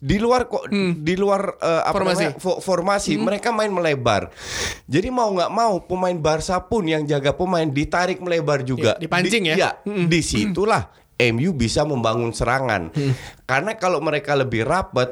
[0.00, 0.64] di luar kok
[0.96, 2.24] di luar eh, apa Formasi.
[2.24, 4.32] namanya, fo- formasi mereka main melebar.
[4.86, 8.96] Jadi mau nggak mau pemain Barca pun yang jaga pemain ditarik melebar juga.
[8.96, 9.54] Iya, dipancing Di- ya?
[9.56, 9.70] Iya,
[10.06, 10.88] di situlah
[11.30, 12.88] MU bisa membangun serangan.
[13.44, 15.10] Karena kalau mereka lebih rapat,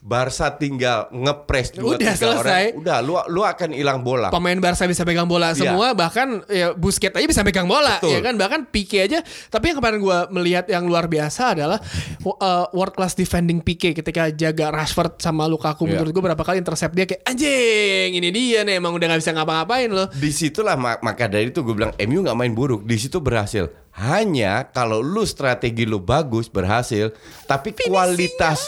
[0.00, 2.72] Barca tinggal ngepres dua Udah, tiga selesai.
[2.72, 4.30] orang, udah lu lu akan hilang bola.
[4.30, 5.58] pemain Barca bisa pegang bola Iya.
[5.60, 8.14] semua bahkan ya Busquets aja bisa pegang bola Betul.
[8.14, 11.78] ya kan bahkan Pique aja tapi yang kemarin gua melihat yang luar biasa adalah
[12.22, 15.92] uh, world class defending Pique ketika jaga Rashford sama Lukaku Iya.
[15.94, 19.32] menurut gua berapa kali intercept dia kayak anjing ini dia nih emang udah nggak bisa
[19.32, 22.96] ngapa-ngapain loh di situlah mak- maka dari itu gue bilang MU nggak main buruk di
[22.96, 27.10] situ berhasil hanya kalau lu strategi lu bagus berhasil
[27.50, 28.62] tapi kualitas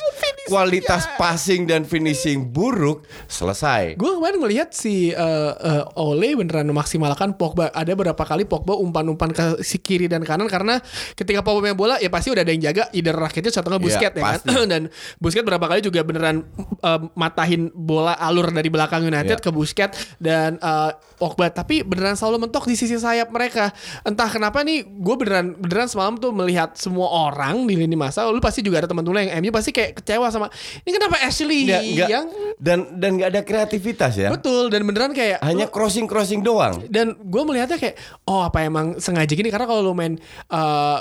[0.44, 7.36] kualitas passing dan finishing buruk selesai Gue kemarin ngelihat si uh, uh, Ole beneran memaksimalkan
[7.36, 7.70] Pogba.
[7.70, 10.82] Ada beberapa kali Pogba umpan-umpan ke si kiri dan kanan karena
[11.14, 13.86] ketika Pogba main bola ya pasti udah ada yang jaga either Rakitic atau nggak Iya,
[13.86, 14.24] Busquets ya kan.
[14.34, 14.48] pasti.
[14.72, 14.82] dan
[15.18, 16.42] Busquets berapa kali juga beneran
[16.82, 19.44] uh, matahin bola alur dari belakang United Iya.
[19.44, 23.70] ke Busquets dan uh, Pogba tapi beneran selalu mentok di sisi sayap mereka.
[24.02, 28.42] Entah kenapa nih gue beneran beneran semalam tuh melihat semua orang di lini masa lu
[28.42, 30.48] pasti juga ada teman-teman lu yang MU pasti kayak kecewa sama
[30.80, 34.28] ini kenapa Ashley Nggak- nggak- yang dan dan nggak ada kreativitas ya?
[34.28, 36.80] Betul dan beneran kayak hanya crossing crossing doang?
[36.86, 39.46] Dan gue melihatnya kayak oh apa emang sengaja gini?
[39.46, 40.16] Karena kalau lu main
[40.48, 40.98] eh,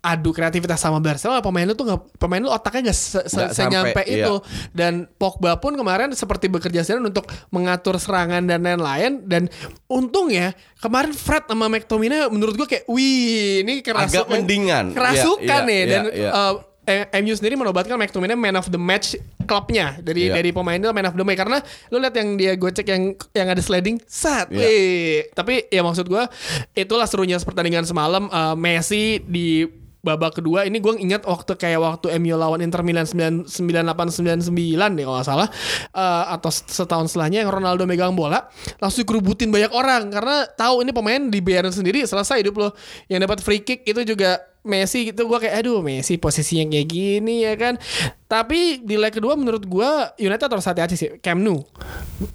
[0.00, 3.52] adu kreativitas sama Barcelona pemain lu tuh nggak pemain lu otaknya nggak se, se- Nggak
[3.52, 4.32] senyampe sampai, itu.
[4.32, 4.70] Iya.
[4.72, 9.20] dan Pogba pun kemarin seperti bekerja sendiri untuk mengatur serangan dan lain-lain.
[9.22, 9.52] Dan
[9.86, 14.84] untung ya kemarin Fred sama McTominay menurut gue kayak wih ini kerasukan Agak mendingan.
[14.90, 15.76] kerasukan Iya, nih.
[15.78, 16.30] Iya, dan iya.
[16.32, 19.14] eh, eh, MU sendiri menobatkan McTominay man of the match
[19.44, 20.36] klubnya dari Iya.
[20.36, 23.48] dari pemain itu man of the match karena lu lihat yang dia gocek yang yang
[23.48, 24.58] ada sliding sat Iya.
[24.58, 25.16] wih.
[25.32, 26.30] tapi ya maksud gua
[26.72, 29.66] itulah serunya pertandingan semalam eh, Messi di
[30.00, 34.48] babak kedua ini gue ingat waktu kayak waktu MU lawan Inter Milan 9 98 99
[34.96, 35.48] deh kalau nggak salah
[35.90, 38.48] Eh, atau setahun setelahnya yang Ronaldo megang bola
[38.80, 42.68] langsung kerubutin banyak orang karena tahu ini pemain dibiarin sendiri selesai hidup lo
[43.12, 47.42] yang dapat free kick itu juga Messi gitu gue kayak aduh Messi posisinya kayak gini
[47.42, 47.80] ya kan
[48.24, 51.64] tapi di leg kedua menurut gue United harus hati-hati sih Camp Nou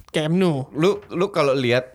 [0.08, 1.94] Camp Nou lu lu kalau lihat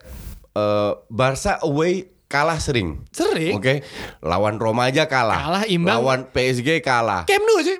[0.51, 3.83] eh, Barca away kalah sering sering Oke,
[4.19, 5.35] lawan Roma aja kalah.
[5.37, 5.91] Kalah, imbang.
[5.93, 7.27] Lawan PSG kalah.
[7.27, 7.75] Camp Nou sih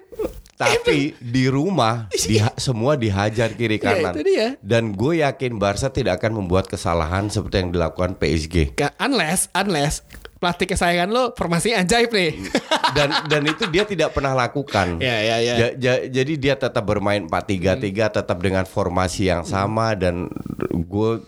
[0.54, 4.14] Tapi di rumah diha- semua dihajar kiri Iya, kanan.
[4.14, 4.48] itu dia.
[4.60, 8.78] Dan gue yakin Barca tidak akan membuat kesalahan seperti yang dilakukan PSG.
[9.00, 10.06] Unless unless
[10.42, 12.34] pelatih kesayangan lo formasinya ajaib nih
[12.98, 15.00] Dan dan itu dia tidak pernah lakukan.
[15.00, 15.54] Ya, ya, ya.
[15.56, 17.88] Ja- ja- jadi dia tetap bermain 4-3-3
[18.20, 20.28] tetap dengan formasi yang sama dan
[20.74, 21.24] gue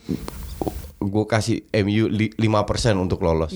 [1.03, 3.51] gue kasih MU li- 5% untuk lolos.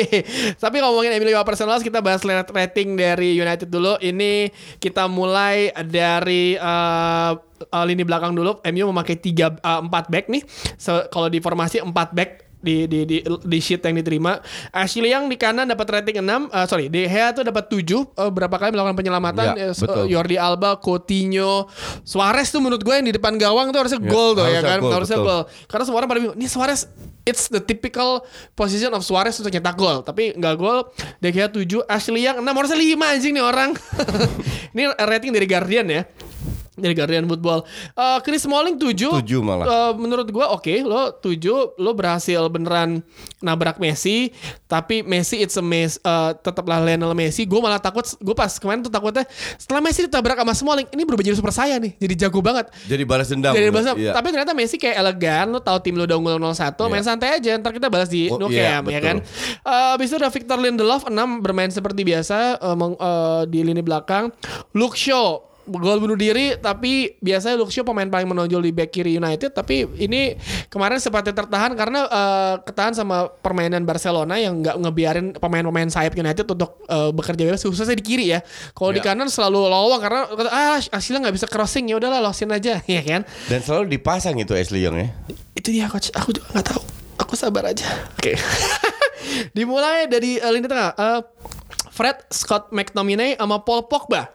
[0.62, 4.00] Tapi ngomongin MU 5% loss kita bahas rating dari United dulu.
[4.00, 4.48] Ini
[4.80, 7.36] kita mulai dari uh,
[7.84, 8.60] lini belakang dulu.
[8.64, 10.42] MU memakai tiga uh, empat back nih.
[10.76, 14.40] So, kalau di formasi empat back di di di di sheet yang diterima.
[14.72, 18.30] Ashley yang di kanan dapat rating 6, uh, sorry, De Gea tuh dapat 7 uh,
[18.32, 20.04] berapa kali melakukan penyelamatan Ya, Eh, betul.
[20.10, 21.70] Jordi Alba, Coutinho,
[22.02, 24.78] Suarez tuh menurut gue yang di depan gawang tuh harusnya Ya, gol tuh ya kan,
[24.82, 25.42] gol, harusnya gol.
[25.68, 26.88] Karena semua orang pada bingung, ini Suarez
[27.26, 28.22] it's the typical
[28.54, 30.90] position of Suarez untuk nyetak gol, tapi nggak gol.
[31.22, 33.70] De Gea 7, Ashley yang 6, harusnya 5 anjing nih orang.
[34.74, 36.02] ini rating dari Guardian ya.
[36.76, 37.64] Dari Guardian Football.
[37.90, 39.16] Eh, Chris Smalling 7.
[39.18, 39.64] Tujuh malah.
[39.64, 41.40] Eh, menurut gua oke, lo 7
[41.74, 43.00] lo berhasil beneran
[43.38, 44.28] nabrak Messi,
[44.64, 47.42] tapi Messi it's a mess eh, tetaplah Lionel Messi.
[47.42, 49.24] Gue malah takut gue pas kemarin tuh takutnya
[49.56, 51.96] setelah Messi ditabrak sama Smalling, ini berubah jadi super saya nih.
[51.96, 52.68] Jadi jago banget.
[52.84, 53.52] Jadi balas dendam.
[53.52, 54.12] Jadi balas, Iya.
[54.12, 57.56] tapi ternyata Messi kayak elegan, lo tahu tim lo udah unggul 0-1, main santai aja,
[57.56, 59.16] ntar kita balas di Oh, no iya, cam ya kan.
[59.62, 62.36] Eh Abis itu ada Victor Lindelof 6 bermain seperti biasa
[62.74, 64.28] meng- eh, di lini belakang.
[64.72, 69.14] Luke Shaw gol bunuh diri tapi biasanya Luke Shaw pemain paling menonjol di back kiri
[69.14, 75.26] United tapi ini kemarin sempat tertahan karena eh, ketahan sama permainan Barcelona yang nggak ngebiarin
[75.34, 78.40] pemain-pemain sayap United untuk eh, bekerja bebas khususnya di kiri ya.
[78.70, 79.12] Kalau di Ya.
[79.12, 83.26] kanan selalu lowong karena ah hasilnya nggak bisa crossing ya udahlah losin aja ya kan.
[83.46, 85.08] Dan selalu dipasang itu Ashley Young ya.
[85.52, 86.14] Itu dia coach.
[86.14, 86.82] Aku juga nggak tahu.
[87.16, 87.86] Aku sabar aja.
[88.14, 88.38] Oke.
[89.56, 90.94] Dimulai dari uh, lini tengah.
[90.94, 91.20] Uh,
[91.90, 94.28] Fred Scott McTominay sama Paul Pogba.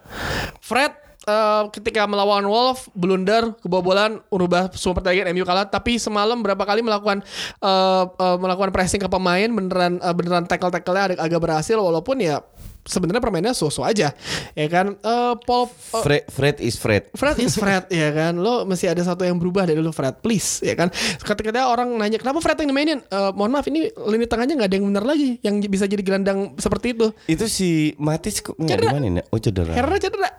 [0.60, 0.98] Fred
[1.32, 5.68] uh, ketika melawan Wolf blunder kebobolan merubah semua pertandingan MU kalah.
[5.72, 7.24] Tapi semalam berapa kali melakukan
[7.64, 12.20] uh, uh, melakukan pressing ke pemain beneran uh, beneran tackle tackle-nya agak, agak berhasil walaupun
[12.20, 12.44] ya
[12.86, 14.14] sebenarnya permainnya so-so aja.
[14.58, 14.98] Ya kan?
[15.02, 17.10] Uh, Paul uh, Fred, Fred is Fred.
[17.14, 18.38] Fred is Fred ya kan?
[18.38, 20.22] Lo mesti ada satu yang berubah dari lo Fred.
[20.22, 20.90] Please ya kan?
[21.22, 23.00] Ketika orang nanya kenapa Fred yang dimainin?
[23.06, 26.58] Eh, mohon maaf ini lini tengahnya nggak ada yang benar lagi yang bisa jadi gelandang
[26.58, 27.08] seperti itu.
[27.30, 29.24] Itu si Matis kok nggak dimainin ya?
[29.30, 29.74] Oh cedera.
[29.74, 30.30] Herrera cedera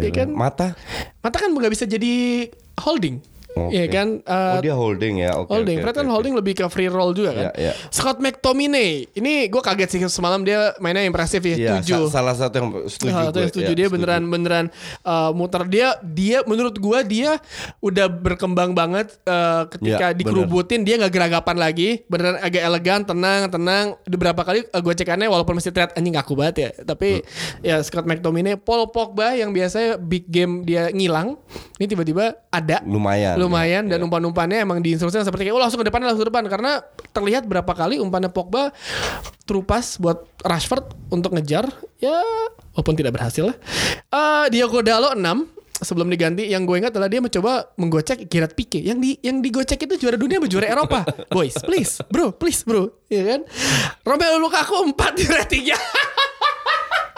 [0.00, 0.28] ya kan?
[0.32, 0.68] Mata.
[1.20, 2.48] mata kan nggak bisa jadi
[2.80, 3.20] holding
[3.52, 3.72] Oke.
[3.72, 5.30] ya kan Eh, oh dia holding ya.
[5.34, 5.50] Oke.
[5.50, 6.14] holding, oke, Fred oke, kan oke.
[6.14, 7.44] holding lebih ke free roll juga kan.
[7.44, 7.72] Iya, iya.
[7.88, 12.06] Scott McTominay, ini gue kaget sih semalam dia mainnya impresif ya, Iya, tujuh.
[12.06, 13.10] sa- salah satu yang setuju.
[13.10, 13.50] Salah satu yang gue.
[13.50, 13.94] setuju Ya, dia setuju.
[13.96, 14.64] beneran beneran
[15.02, 17.42] uh, muter dia dia menurut gua dia
[17.78, 23.48] udah berkembang banget uh, ketika Ya, dikerubutin dia nggak geragapan lagi beneran agak elegan tenang
[23.48, 27.20] tenang Udah berapa kali uh, gue cekannya walaupun masih terlihat anjing ngaku banget ya tapi
[27.60, 31.34] ya Scott McTominay Paul Pogba yang biasanya big game dia ngilang
[31.76, 33.39] ini tiba-tiba ada Lumayan.
[33.40, 33.96] Lumayan ya.
[33.96, 36.44] dan umpan-umpannya emang diinstruksikan seperti kayak oh langsung ke depan langsung ke depan.
[36.46, 36.84] Karena
[37.16, 38.70] terlihat berapa kali umpannya Pogba
[39.48, 41.66] terupas buat Rashford untuk ngejar
[41.98, 42.20] ya
[42.76, 43.56] walaupun tidak berhasil lah.
[44.12, 48.84] Eh Diogo Dalo 6 sebelum diganti yang gue ingat adalah dia mencoba menggocek Gerard Pique.
[48.84, 51.02] Yang di yang digocek itu juara dunia juara Eropa.
[51.34, 52.92] Boys please bro please bro.
[53.08, 53.40] Ya kan?
[54.04, 55.78] Romelu Lukaku 4 di ratingnya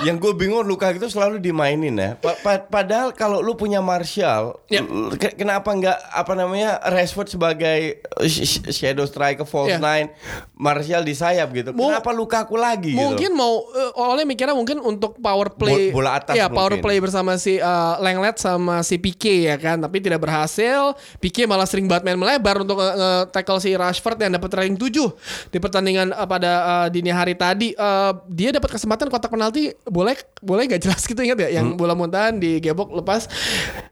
[0.02, 2.10] Yang gue bingung Luka itu selalu dimainin ya.
[2.16, 4.80] Pa- pa- padahal kalau lu punya Martial, Ya.
[4.80, 9.78] l- ke- kenapa nggak apa namanya Rashford sebagai sh- sh- shadow striker false Ya.
[9.78, 10.10] nine,
[10.52, 11.70] Martial di sayap gitu.
[11.70, 13.34] Mu- kenapa Lukaku lagi mungkin gitu?
[13.34, 17.34] mau eh, oleh mikirnya mungkin untuk power play Bo- bola atas ya power play bersama
[17.36, 22.02] si eh, Lenglet sama si Pique ya kan tapi tidak berhasil Pique malah sering banget
[22.04, 25.14] main melebar untuk nge- nge-tackle si Rashford yang dapat ranking 7
[25.48, 30.16] di pertandingan eh, pada eh, dini hari tadi Eh, dia dapat kesempatan kotak penalti boleh
[30.40, 31.78] boleh gak jelas gitu ingat ya yang Hmm.
[31.78, 33.28] bola muntahan digebok lepas.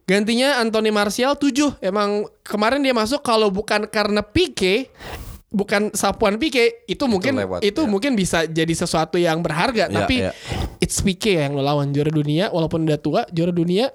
[0.08, 4.88] Gantinya Anthony Martial 7 emang kemarin dia masuk kalau bukan karena Pique
[5.50, 7.90] bukan sapuan Pique itu mungkin lewat, itu ya.
[7.90, 9.90] mungkin bisa jadi sesuatu yang berharga.
[9.90, 10.32] Ya, tapi ya.
[10.78, 13.90] it's Pique yang lo lawan juara dunia walaupun udah tua juara dunia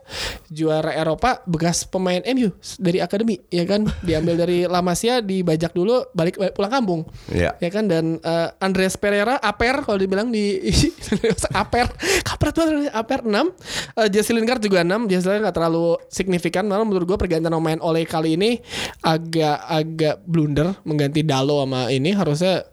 [0.51, 3.87] juara Eropa bekas pemain MU dari akademi ya kan?
[4.03, 7.01] Diambil dari La Masia dibajak dulu balik balik pulang kampung.
[7.31, 7.55] Ya.
[7.63, 7.87] ya kan?
[7.87, 10.59] Dan eh, Andreas Pereira Aper kalau dibilang di
[11.63, 11.87] Aper.
[12.27, 16.67] Kapret banget Aper 6 uh, Jesse Lingard juga 6 Jesse Lingard gak terlalu signifikan.
[16.67, 18.59] Malah menurut gue pergantian pemain oleh kali ini
[18.99, 22.65] agak agak blunder mengganti Dalo sama ini harusnya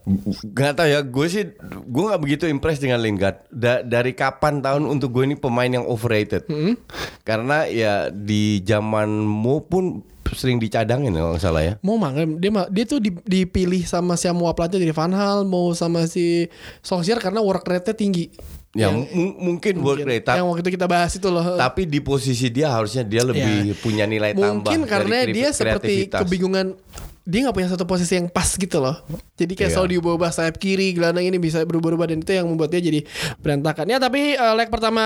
[0.48, 1.44] Gak tau ya, gue sih
[1.84, 3.44] gue nggak begitu impress dengan Lingard.
[3.46, 6.48] Da- dari kapan tahun untuk gue ini pemain yang overrated?
[6.48, 6.80] Hmm.
[7.20, 9.84] Karena ya di zamanmu pun
[10.32, 11.74] sering dicadangin kalau nggak salah ya.
[11.80, 15.76] mau manggil dia dia tuh di- dipilih sama si Amua pelatih dari Van Hal mau
[15.76, 16.48] sama si
[16.80, 18.32] Solskjaer karena work rate-nya tinggi
[18.72, 19.04] Ya mu-
[19.36, 23.04] mungkin work rate, yang waktu itu kita bahas itu loh tapi di posisi dia harusnya
[23.04, 24.64] dia lebih punya nilai tambah.
[24.64, 26.80] mungkin karena dia seperti kebingungan
[27.22, 28.98] dia nggak punya satu posisi yang pas gitu loh.
[29.38, 29.74] Jadi kayak Iya.
[29.78, 33.06] selalu diubah sayap kiri, gelandang ini bisa berubah-ubah dan itu yang membuat dia jadi
[33.38, 33.86] berantakan.
[33.86, 35.02] Ya tapi uh, leg pertama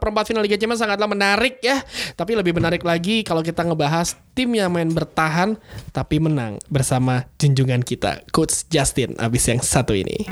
[0.00, 1.84] perempat final Liga Champions sangatlah menarik ya.
[2.16, 5.60] Tapi lebih menarik lagi kalau kita ngebahas tim yang main bertahan
[5.92, 10.24] tapi menang bersama junjungan kita Coach Justin abis yang satu ini.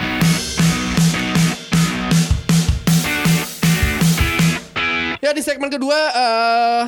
[5.21, 6.83] Ya di segmen kedua eh,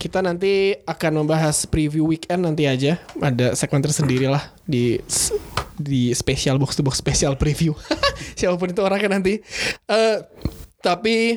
[0.00, 2.96] kita nanti akan membahas preview weekend nanti aja.
[3.20, 4.96] Ada segmen tersendiri lah di
[5.76, 7.76] di special box to box special preview.
[8.40, 9.44] Siapa pun itu orangnya nanti.
[9.84, 10.16] Eh,
[10.80, 11.36] tapi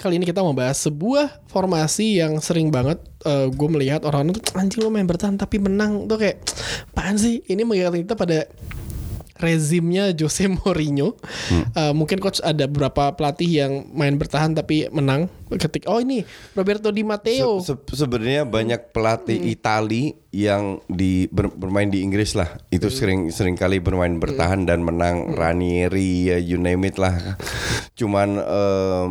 [0.00, 2.98] kali ini kita mau bahas sebuah formasi yang sering banget
[3.54, 6.42] gue melihat orang itu anjing lo main bertahan tapi menang tuh kayak
[6.90, 8.50] apaan sih ini mengingatkan kita pada
[9.42, 11.18] rezimnya Jose Mourinho.
[11.74, 15.26] Eh, mungkin coach ada beberapa pelatih yang main bertahan tapi menang.
[15.52, 16.24] Ketik oh ini
[16.54, 17.60] Roberto Di Matteo.
[17.60, 22.48] Se- se- sebenarnya banyak pelatih Itali yang di ber- bermain di Inggris lah.
[22.70, 25.34] Itu sering sering kali bermain bertahan dan menang.
[25.34, 27.36] Ranieri ya you name it lah.
[27.92, 29.10] Cuman em,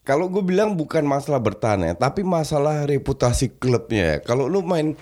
[0.00, 4.16] kalau gue bilang bukan masalah bertahan ya tapi masalah reputasi klubnya ya.
[4.24, 4.96] kalau lu main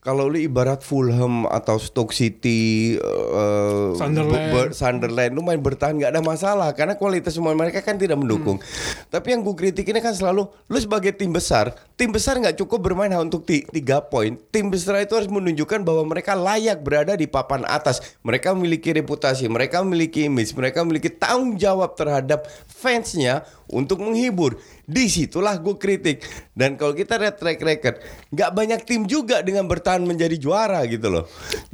[0.00, 4.46] kalau lu ibarat Fulham atau Stoke City eh, Sunderland.
[4.54, 8.62] Ber- Sunderland lu main bertahan nggak ada masalah karena kualitas semua mereka kan tidak mendukung.
[9.10, 12.86] Tapi yang gue kritik ini kan selalu lu sebagai tim besar, tim besar nggak cukup
[12.86, 14.38] bermain hanya untuk ti- tiga poin.
[14.54, 17.98] Tim besar itu harus menunjukkan bahwa mereka layak berada di papan atas.
[18.22, 24.45] Mereka memiliki reputasi, mereka memiliki image, mereka memiliki tanggung jawab terhadap fansnya untuk menghibur.
[24.86, 26.22] Di situlah gue kritik.
[26.54, 27.96] Dan kalau kita lihat track record,
[28.30, 31.24] nggak banyak tim juga dengan bertahan menjadi juara gitu loh.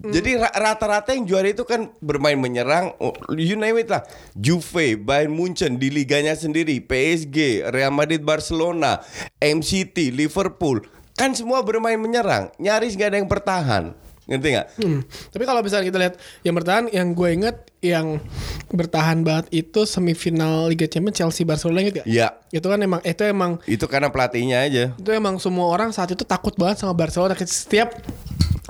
[0.01, 4.01] Jadi ra- rata-rata yang juara itu kan bermain menyerang, oh, you name it lah.
[4.33, 9.05] Juve, Bayern Munchen di liganya sendiri, PSG, Real Madrid, Barcelona,
[9.43, 10.81] MCT, Liverpool,
[11.19, 12.49] kan semua bermain menyerang.
[12.57, 13.85] Nyaris nggak ada yang bertahan.
[14.23, 14.67] Ngerti nggak?
[14.79, 15.01] Hmm.
[15.05, 18.23] Tapi kalau misalnya kita lihat yang bertahan, yang gue inget yang
[18.69, 22.07] bertahan banget itu semifinal Liga Champions Chelsea Barcelona inget gak?
[22.07, 24.85] Ya, Itu kan emang itu emang itu karena pelatihnya aja.
[24.95, 27.91] itu emang semua orang saat itu takut banget sama Barcelona setiap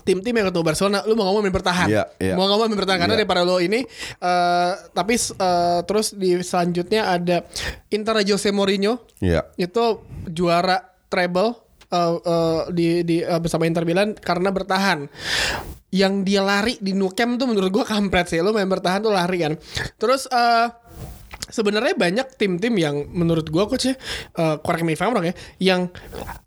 [0.03, 2.35] tim-tim yang ketemu Barcelona lu mau ngomong main bertahan Iya, iya.
[2.35, 3.21] mau ngomong main bertahan karena Iya.
[3.23, 3.87] daripada lo ini
[4.19, 7.47] eh, tapi eh, terus di selanjutnya ada
[7.87, 9.47] Inter Jose Mourinho Ya.
[9.55, 11.55] itu juara treble
[11.93, 15.07] eh, eh, di di eh, bersama Inter Milan karena bertahan.
[15.93, 18.41] Yang dia lari di Camp tuh menurut gua kampret sih.
[18.41, 19.53] Lo main bertahan tuh lari kan.
[20.01, 20.69] Terus eh
[21.53, 23.95] sebenarnya banyak tim-tim yang menurut gua coach ya
[24.41, 25.93] eh, correct me if I'm wrong ya yang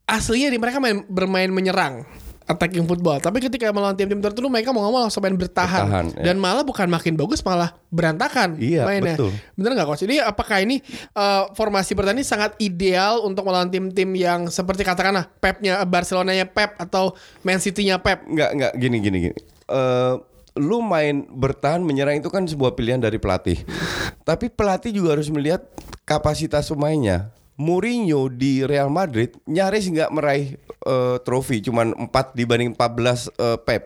[0.09, 4.85] aslinya di mereka main bermain menyerang attacking football tapi ketika melawan tim-tim tertentu mereka mau
[4.85, 6.23] ngomong langsung main bertahan, Bertahan, ya.
[6.29, 9.31] dan malah bukan makin bagus malah berantakan Iya, mainnya betul.
[9.57, 10.03] Bener nggak coach?
[10.05, 10.79] Jadi apakah ini
[11.11, 16.77] eh, formasi bertahan ini sangat ideal untuk melawan tim-tim yang seperti katakanlah Pepnya Barcelona-nya Pep
[16.77, 18.23] atau Man City-nya Pep?
[18.27, 19.37] Nggak nggak gini gini gini.
[19.65, 20.13] Eh,
[20.55, 23.59] lu main bertahan menyerang itu kan sebuah pilihan dari pelatih.
[24.27, 25.65] Tapi pelatih juga harus melihat
[26.07, 27.33] kapasitas pemainnya.
[27.55, 33.83] Mourinho di Real Madrid nyaris nggak meraih eh, trofi, cuman 4 dibanding 14 eh, Pep.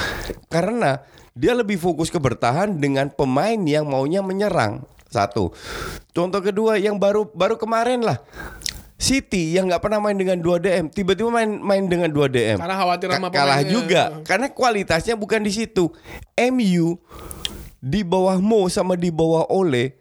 [0.54, 1.02] Karena
[1.34, 4.86] dia lebih fokus ke bertahan dengan pemain yang maunya menyerang.
[5.08, 5.50] Satu.
[6.12, 8.20] Contoh kedua yang baru baru kemarin lah.
[8.98, 12.58] City yang nggak pernah main dengan 2 DM tiba-tiba main main dengan 2 DM.
[12.58, 15.86] Karena khawatir sama Ka- kalah juga karena kualitasnya bukan di situ.
[16.34, 16.98] MU
[17.78, 19.94] di bawah Mo sama di bawah Ole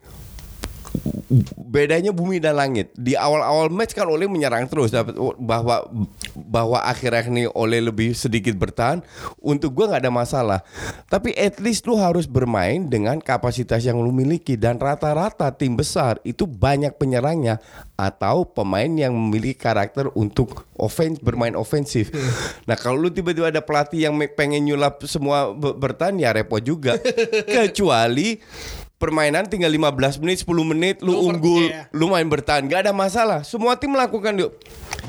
[1.68, 2.92] bedanya bumi dan langit.
[2.96, 4.96] Di awal-awal match kan Ole menyerang terus
[5.38, 5.86] bahwa
[6.34, 9.04] bahwa akhir-akhir ini Ole lebih sedikit bertahan.
[9.42, 10.60] Untuk gua nggak ada masalah.
[11.12, 16.18] Tapi at least lu harus bermain dengan kapasitas yang lu miliki dan rata-rata tim besar
[16.24, 17.60] itu banyak penyerangnya
[17.98, 22.14] atau pemain yang memiliki karakter untuk offense bermain ofensif.
[22.70, 26.96] Nah, kalau lu tiba-tiba ada pelatih yang pengen nyulap semua be- bertahan ya repot juga.
[27.58, 28.38] Kecuali
[28.98, 31.86] permainan tinggal 15 menit, 10 menit lu Lu unggul, iya.
[31.90, 33.42] lu main bertahan, gak ada masalah.
[33.42, 34.58] Semua tim melakukan yuk.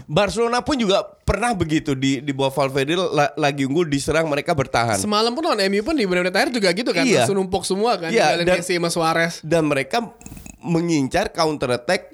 [0.04, 4.96] Barcelona pun juga pernah begitu di di bawah Valverde la- lagi unggul diserang mereka bertahan.
[4.96, 7.24] Semalam pun lawan MU pun di menit akhir juga gitu kan, Iya.
[7.24, 9.40] langsung numpuk semua kan, Iya, dan- Messi sama Suarez.
[9.42, 10.00] dan mereka
[10.58, 12.12] mengincar counter attack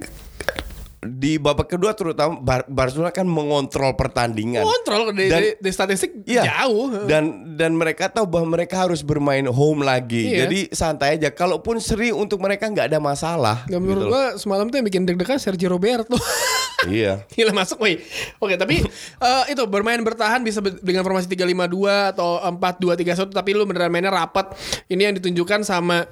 [1.05, 4.64] di babak kedua terutama Bar- Barcelona kan mengontrol pertandingan.
[4.64, 6.43] Kontrol di, Dan- di, di statistik Iya.
[6.49, 7.05] jauh.
[7.05, 10.33] Dan dan mereka tahu bahwa mereka harus bermain home lagi.
[10.33, 10.49] Iya.
[10.49, 11.29] Jadi santai aja.
[11.29, 13.69] Kalaupun seri untuk mereka nggak ada masalah.
[13.69, 14.12] Dan menurut gitu loh.
[14.12, 16.17] gua semalam tuh yang bikin deg-degan Sergio Roberto.
[16.88, 17.23] iya.
[17.31, 18.01] Gila masuk woi.
[18.40, 18.81] Oke, tapi
[19.29, 24.57] eh, itu bermain bertahan bisa dengan formasi 352 atau 4231 tapi lu beneran mainnya rapat.
[24.88, 26.09] Ini yang ditunjukkan sama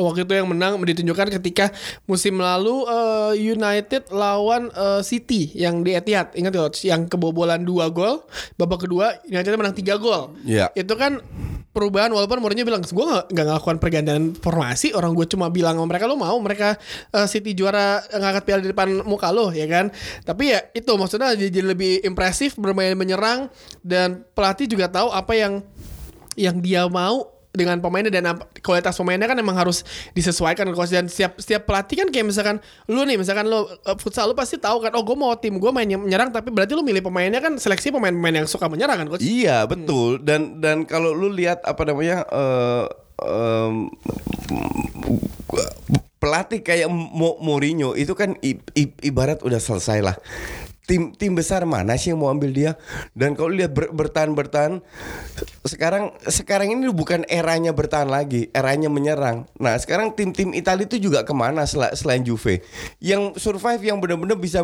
[0.00, 1.68] waktu itu yang menang ditunjukkan ketika
[2.08, 6.32] musim lalu eh, United lawan eh, City yang di Etihad.
[6.32, 8.24] Ingat gak yang kebobolan dua gol
[8.56, 10.32] babak kedua United menang tiga gol.
[10.48, 10.72] Iya.
[10.72, 11.20] itu kan
[11.72, 15.88] perubahan walaupun Mourinho bilang gue gak, gak ngelakukan pergantian formasi orang gue cuma bilang sama
[15.88, 16.36] mereka lo mau?
[16.40, 16.68] Mereka
[17.12, 19.92] eh, City juara ngangkat piala di depan muka lo ya kan?
[20.24, 23.52] Tapi ya itu maksudnya jadi lebih impresif bermain menyerang
[23.84, 25.60] dan pelatih juga tahu apa yang
[26.32, 29.84] yang dia mau dengan pemainnya dan kualitas pemainnya kan emang harus
[30.16, 30.64] disesuaikan.
[30.72, 32.56] Coach dan setiap setiap pelatih kan kayak misalkan
[32.88, 35.68] lu nih misalkan lu uh, futsal lu pasti tahu kan oh gue mau tim gue
[35.68, 39.20] main menyerang tapi berarti lu milih pemainnya kan seleksi pemain-pemain yang suka menyerang kan coach?
[39.20, 40.24] Iya betul.
[40.24, 42.84] Dan dan kalau lu lihat apa namanya eh,
[43.20, 43.92] em,
[46.16, 50.16] pelatih kayak Mo- Mourinho itu kan i- i- ibarat udah selesai lah.
[50.92, 52.76] Tim tim besar mana sih yang mau ambil dia?
[53.10, 54.84] Dan kalau lihat ber- bertahan bertahan
[55.62, 59.48] sekarang sekarang ini bukan eranya bertahan lagi, eranya menyerang.
[59.56, 62.60] Nah sekarang tim-tim Italia itu juga ke mana sel- selain Juve?
[62.98, 64.60] Yang survive yang benar-benar bisa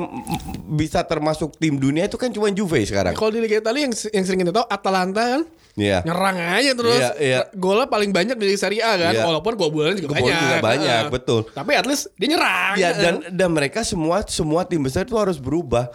[0.68, 3.16] bisa termasuk tim dunia itu kan cuma Juve sekarang.
[3.16, 6.03] kalau di Liga Italia yang yang sering kita tahu Atalanta kan Iya.
[6.03, 7.41] nyerang aja terus Iya, iya.
[7.55, 9.22] golnya paling banyak di Serie A kan Iya.
[9.22, 11.12] walaupun gol bolan juga Gol banyak juga banyak, Heeh.
[11.14, 11.41] betul.
[11.49, 15.39] tapi at least dia nyerang Ya dan dan mereka semua semua tim besar itu harus
[15.39, 15.87] berubah.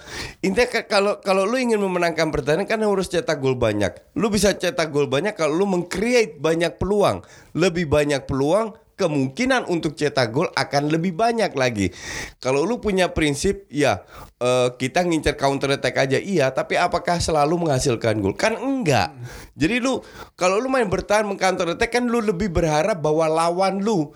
[0.44, 3.92] Intinya ka- kalau kalau lu ingin memenangkan pertandingan kan harus cetak gol banyak.
[4.20, 7.24] Lu bisa cetak gol banyak kalau lu mengcreate banyak peluang.
[7.56, 11.90] Lebih banyak peluang kemungkinan untuk cetak gol akan lebih banyak lagi.
[12.38, 14.06] Kalau lu punya prinsip ya
[14.38, 18.38] eh, kita ngincer counter attack aja iya, tapi apakah selalu menghasilkan gol?
[18.38, 19.12] Kan enggak.
[19.58, 20.00] Jadi lu
[20.38, 24.14] kalau lu main bertahan mengcounter attack kan lu lebih berharap bahwa lawan lu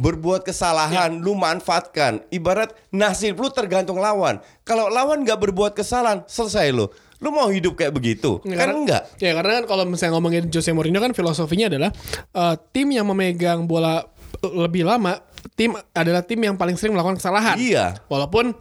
[0.00, 2.24] berbuat kesalahan, lu manfaatkan.
[2.32, 4.40] Ibarat nasib lu tergantung lawan.
[4.64, 6.88] Kalau lawan nggak berbuat kesalahan, selesai lu.
[7.20, 8.40] Lu mau hidup kayak begitu?
[8.48, 9.02] Ya, kan karena- enggak.
[9.20, 11.92] Ya karena kan kalau misalnya ngomongin Jose Mourinho kan filosofinya adalah
[12.32, 14.00] eh, tim yang memegang bola
[14.40, 15.20] lebih lama,
[15.52, 17.60] tim adalah tim yang paling sering melakukan kesalahan.
[17.60, 18.00] Iya.
[18.08, 18.56] Walaupun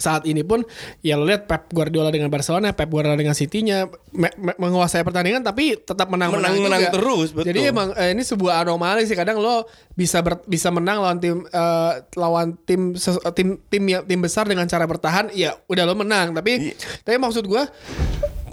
[0.00, 0.64] saat ini pun
[1.00, 5.40] ya lo lihat Pep Guardiola dengan Barcelona, Pep Guardiola dengan City-nya me- me- menguasai pertandingan
[5.40, 6.94] tapi tetap menang-menang Menang-menang juga.
[6.96, 7.52] terus, betul.
[7.52, 11.44] Jadi emang eh, ini sebuah anomali sih kadang lo bisa ber- bisa menang lawan tim
[11.44, 15.92] eh, lawan tim ses- tim tim yang tim besar dengan cara bertahan ya udah lo
[15.92, 16.74] menang tapi Iya.
[17.02, 17.68] tapi maksud gua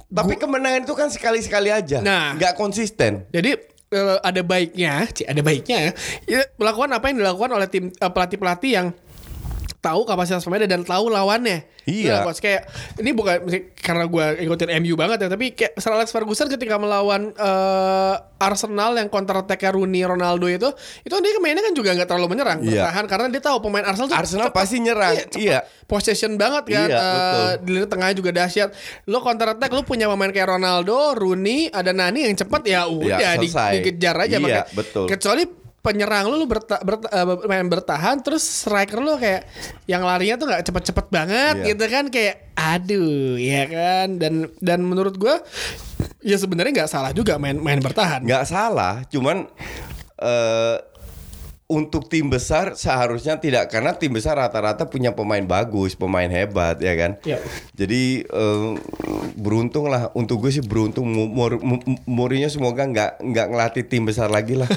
[0.08, 2.00] Tapi kemenangan itu kan sekali-sekali aja.
[2.00, 2.32] Nah.
[2.34, 3.28] nggak konsisten.
[3.28, 5.92] Jadi eh, ada baiknya, ada baiknya ya,
[6.26, 8.88] ya, melakukan apa yang dilakukan oleh tim eh, pelatih-pelatih yang
[9.88, 11.64] tahu kapasitas pemainnya dan tahu lawannya.
[11.84, 12.20] Iya.
[12.20, 12.68] Nah, kayak
[13.00, 17.32] ini bukan karena gue ikutin MU banget ya, tapi kayak Sir Alex Ferguson ketika melawan
[17.32, 20.68] eh, Arsenal yang counter attack Rooney Ronaldo itu,
[21.02, 22.86] itu dia mainnya kan juga nggak terlalu menyerang, Iya.
[22.86, 24.58] bertahan karena dia tahu pemain Arsenal tuh Arsenal cepet.
[24.60, 25.16] pasti nyerang.
[25.16, 25.40] cepet.
[25.40, 25.60] Iya.
[25.88, 27.48] Possession banget kan, Iya, betul.
[27.64, 28.70] di lini tengah juga dahsyat.
[29.08, 33.40] Lo counter attack, lo punya pemain kayak Ronaldo, Rooney, ada Nani yang cepat ya udah
[33.40, 33.72] di- selesai.
[33.80, 34.64] dikejar aja Iya, makanya.
[34.72, 35.08] betul.
[35.08, 35.44] Kecuali
[35.88, 39.48] penyerang lu lu berta, berta- eh, main bertahan terus striker lu kayak
[39.88, 41.68] yang larinya tuh nggak cepet-cepet banget Iya.
[41.72, 45.40] gitu kan kayak aduh ya kan dan dan menurut gua
[46.20, 48.20] ya sebenarnya nggak salah juga main main bertahan.
[48.28, 49.48] Nggak salah, cuman
[50.18, 50.76] eh
[51.68, 56.96] untuk tim besar seharusnya tidak karena tim besar rata-rata punya pemain bagus, pemain hebat ya
[56.96, 57.20] kan.
[57.28, 57.44] Iya.
[57.76, 58.70] Jadi eh,
[59.36, 61.60] beruntung lah untuk gue sih beruntung Mor-
[62.08, 64.68] Mourinho semoga nggak nggak ngelatih tim besar lagi lah.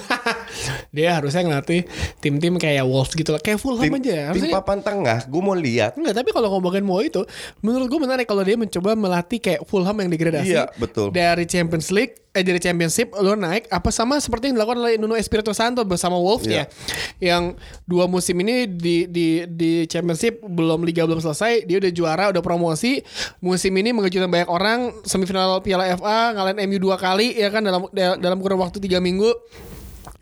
[0.91, 1.86] Dia harusnya ngelatih
[2.18, 4.34] tim-tim kayak Wolves gitu lah, kayak Fulham tim, aja.
[4.34, 5.95] tim Harusnya- papan tengah, gue mau lihat.
[5.95, 7.22] Enggak, tapi kalau ngomongin mau itu,
[7.62, 10.59] menurut gue menarik kalau dia mencoba melatih kayak Fulham yang degradasi.
[10.59, 11.14] Iya, betul.
[11.14, 15.18] Dari Champions League, eh dari Championship lo naik, apa sama seperti yang dilakukan oleh Nuno
[15.18, 16.70] Espirito Santo bersama Wolves Iya.
[17.18, 17.59] ya, yang
[17.91, 22.39] dua musim ini di di di Championship belum liga belum selesai, dia udah juara, udah
[22.39, 23.03] promosi.
[23.43, 27.91] Musim ini mengejutkan banyak orang, semifinal Piala FA ngalahin MU dua kali ya kan dalam
[27.95, 29.35] dalam kurun waktu tiga minggu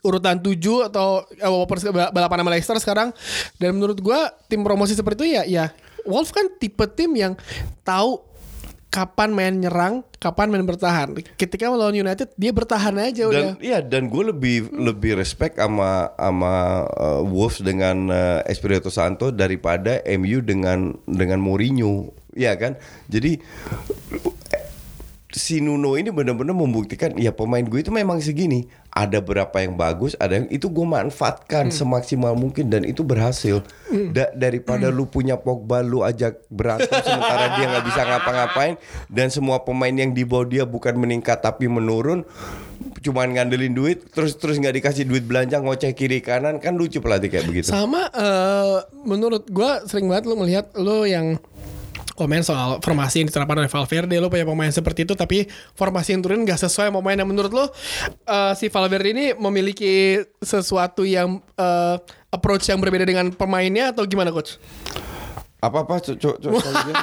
[0.06, 0.54] urutan 7
[0.88, 3.10] atau eh, balapan sama Leicester sekarang
[3.58, 5.64] dan menurut gua tim promosi seperti itu ya ya
[6.06, 7.34] Wolves kan tipe tim yang
[7.82, 8.22] tahu
[8.88, 11.12] kapan main nyerang, kapan main bertahan.
[11.36, 13.56] Ketika melawan United dia bertahan aja udah.
[13.56, 19.28] Dan iya dan gue lebih lebih respect sama sama uh, Wolves dengan uh, Espirito Santo
[19.28, 22.80] daripada MU dengan dengan Mourinho, ya kan?
[23.12, 23.40] Jadi
[25.38, 28.66] si Nuno ini benar-benar membuktikan ya pemain gue itu memang segini.
[28.90, 33.62] Ada berapa yang bagus, ada yang itu gue manfaatkan semaksimal mungkin dan itu berhasil.
[34.10, 38.74] Da- daripada lu punya Pogba lu ajak berantem sementara dia nggak bisa ngapa-ngapain
[39.06, 42.26] dan semua pemain yang di bawah dia bukan meningkat tapi menurun
[42.98, 47.30] cuman ngandelin duit terus terus nggak dikasih duit belanja ngoceh kiri kanan kan lucu pelatih
[47.30, 47.70] kayak begitu.
[47.70, 48.76] Sama eh,
[49.06, 51.38] menurut gua sering banget lu melihat lu yang
[52.18, 55.46] komen soal formasi yang diterapkan oleh Valverde lo punya pemain seperti itu tapi
[55.78, 57.64] formasi yang turun nggak sesuai sama pemain yang menurut lo
[58.26, 61.96] eh, si Valverde ini memiliki sesuatu yang eh,
[62.34, 64.58] approach yang berbeda dengan pemainnya atau gimana coach?
[65.58, 66.18] Apa apa sekali
[66.74, 66.94] lagi.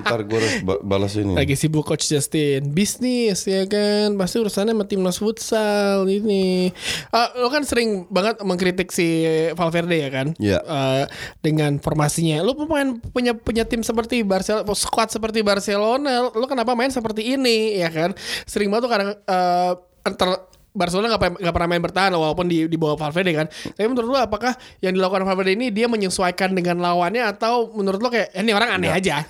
[0.00, 1.32] Ntar gue harus ba- balas ini.
[1.32, 6.70] Lagi sibuk coach Justin bisnis ya kan pasti urusannya sama timnas futsal ini.
[7.10, 10.26] Ah, lo kan sering banget mengkritik si Valverde ya kan?
[10.36, 10.58] Iya.
[10.60, 11.04] Eh,
[11.40, 12.40] dengan formasinya.
[12.40, 16.28] Lo pemain punya punya tim seperti Barcelona, squad seperti Barcelona.
[16.28, 18.14] Lo kenapa main seperti ini ya kan?
[18.44, 19.72] Sering banget tuh kadang eh,
[20.04, 20.28] antar
[20.68, 23.46] Barcelona nggak pernah- main bertahan walaupun di di bawah Valverde kan.
[23.50, 28.06] Tapi menurut lo apakah yang dilakukan Valverde ini dia menyesuaikan dengan lawannya atau menurut lo
[28.06, 29.26] kayak "Eh, ini orang aneh aja?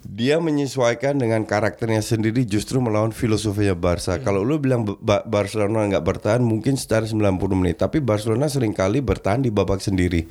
[0.00, 4.16] Dia menyesuaikan dengan karakternya sendiri justru melawan filosofinya Barca.
[4.18, 7.18] Kalau lu bilang Ba- Barcelona nggak bertahan mungkin sekitar 90
[7.52, 10.30] menit, tapi Barcelona sering kali bertahan di babak sendiri.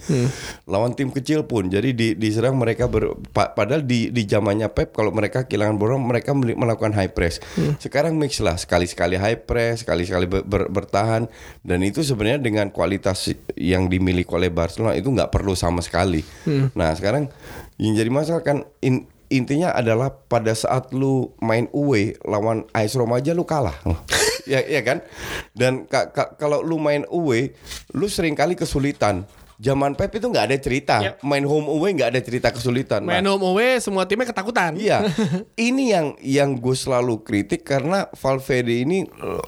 [0.64, 1.68] Lawan tim kecil pun.
[1.68, 5.96] Jadi di, diserang mereka ber, pa- padahal di di zamannya Pep kalau mereka kehilangan bola
[5.96, 7.44] mereka melakukan high press.
[7.78, 11.28] Sekarang mix lah, sekali-sekali high press, sekali-sekali ber- ber- bertahan
[11.62, 16.24] dan itu sebenarnya dengan kualitas yang dimiliki oleh Barcelona itu nggak perlu sama sekali.
[16.72, 17.28] Nah, sekarang
[17.76, 23.20] yang jadi masalah kan in- intinya adalah pada saat lu main away lawan AS Roma
[23.20, 23.76] aja lu kalah.
[24.52, 25.04] ya ya kan?
[25.52, 27.52] Dan ka- ka- kalau lu main away,
[27.92, 29.28] lu sering kali kesulitan.
[29.58, 30.96] Zaman Pep itu nggak ada cerita.
[31.02, 31.26] Yep.
[31.26, 33.02] Main home away nggak ada cerita kesulitan.
[33.02, 34.78] Nah, Main home away semua timnya ketakutan.
[34.78, 35.02] Iya,
[35.58, 39.42] ini yang yang gue selalu kritik karena Valverde ini eh,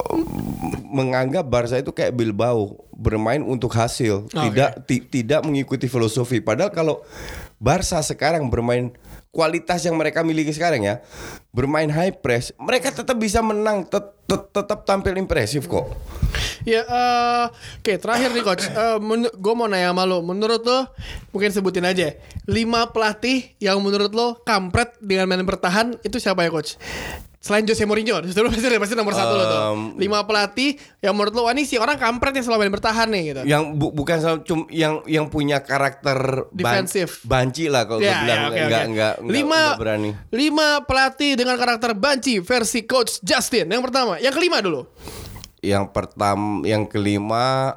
[0.90, 4.36] menganggap Barca itu kayak Bilbao bermain untuk hasil, Oke.
[4.36, 6.43] tidak ti- tidak mengikuti filosofi.
[6.43, 7.00] Padahal kalau
[7.56, 8.91] Barca sekarang bermain
[9.32, 11.00] kualitas yang mereka miliki sekarang ya,
[11.56, 15.88] bermain high press, mereka tetap bisa menang, tet- tet- tetap tampil impresif kok.
[16.68, 17.45] Ya, eh,
[17.80, 18.68] oke terakhir nih coach,
[19.32, 20.91] gue mau nanya sama lo, menurut lo
[21.32, 26.52] mungkin sebutin aja lima pelatih yang menurut lo kampret dengan main bertahan itu siapa ya
[26.52, 26.76] coach?
[27.40, 29.60] Selain Jose Mourinho, itu pasti pasti nomor satu lo tuh.
[29.66, 33.24] Um, Lima pelatih yang menurut lo ini si orang kampret yang selalu main bertahan nih
[33.26, 33.42] gitu.
[33.48, 37.24] Yang bu- bukan cum yang yang punya karakter ban- Defensif.
[37.24, 38.68] banci lah kalau gue Ya, bilang ya, oke, nggak, oke.
[38.92, 40.10] nggak nggak lima nggak berani.
[40.30, 43.72] lima pelatih dengan karakter banci versi coach Justin.
[43.72, 44.84] Yang pertama, yang kelima dulu.
[45.60, 47.72] Yang pertama, yang kelima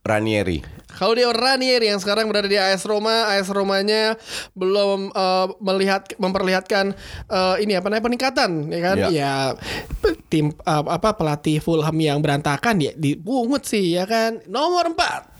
[0.00, 0.60] Ranieri.
[0.96, 4.16] Claudio Ranieri yang sekarang berada di AS Roma, AS Romanya
[4.56, 6.96] belum eh, melihat memperlihatkan
[7.28, 8.96] eh, ini apa namanya peningkatan ya kan?
[8.96, 9.08] Ya.
[9.12, 9.34] Ya
[10.32, 14.40] tim eh, apa pelatih Fulham yang berantakan ya dibungut sih ya kan.
[14.48, 15.36] Nomor 4.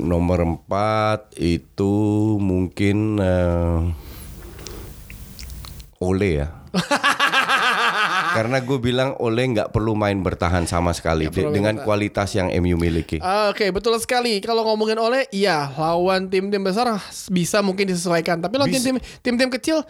[0.00, 1.92] Nomor empat itu
[2.40, 3.80] mungkin eh,
[6.00, 6.48] Ole ya.
[8.32, 11.86] Karena gue bilang Ole nggak perlu main bertahan sama sekali de- dengan bertahan.
[11.86, 13.18] kualitas yang MU miliki.
[13.50, 14.38] Oke, betul sekali.
[14.38, 16.96] Kalau ngomongin oleh, iya lawan tim-tim besar
[17.28, 18.38] bisa mungkin disesuaikan.
[18.38, 19.82] Tapi lawan tim-tim tim-tim kecil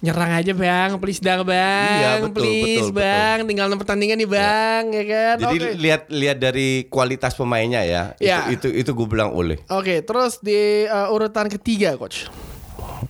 [0.00, 3.36] nyerang aja bang, please dang bang, Iya, betul, please betul, bang.
[3.44, 5.36] Tinggal enam pertandingan nih bang, ya, kan?
[5.42, 5.68] Jadi Oke.
[5.76, 8.14] lihat lihat dari kualitas pemainnya ya.
[8.18, 8.46] Ya.
[8.48, 9.58] Itu itu, itu gue bilang Ole.
[9.68, 12.26] Oke, terus di uh, urutan ketiga, coach.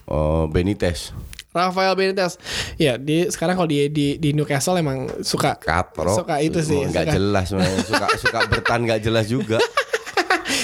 [0.09, 1.13] Oh, Benitez.
[1.49, 2.37] Rafael Benitez.
[2.75, 6.13] Ya, di sekarang kalau di di, di Newcastle emang suka Katro.
[6.13, 7.15] Suka itu sih, Nggak suka.
[7.15, 7.83] jelas sebenarnya.
[7.83, 9.57] suka suka bertahan nggak jelas juga.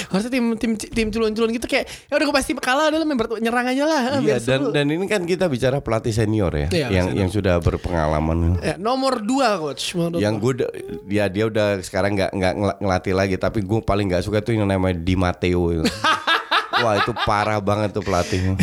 [0.06, 3.18] harusnya tim tim tim culun-culun gitu kayak ya udah gue pasti kalah udah lah main
[3.18, 4.00] ber- nyerang aja lah.
[4.16, 7.18] Iya dan dan ini kan kita bicara pelatih senior ya, Iya, yang senior.
[7.18, 8.56] yang sudah berpengalaman.
[8.60, 10.62] Ya, nomor dua coach menurut yang gue
[11.08, 14.54] ya dia udah sekarang nggak nggak ngel- ngelatih lagi tapi gue paling nggak suka tuh
[14.54, 15.84] yang namanya Di Matteo itu.
[16.76, 18.54] Wah itu parah banget tuh pelatihnya.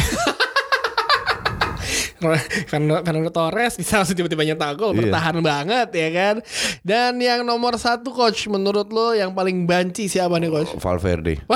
[2.70, 5.00] Fernando, Fernando Torres bisa langsung tiba-tiba nyetak gol Iya.
[5.04, 6.36] bertahan banget ya kan
[6.82, 11.42] dan yang nomor satu coach menurut lo yang paling banci siapa nih coach Valverde.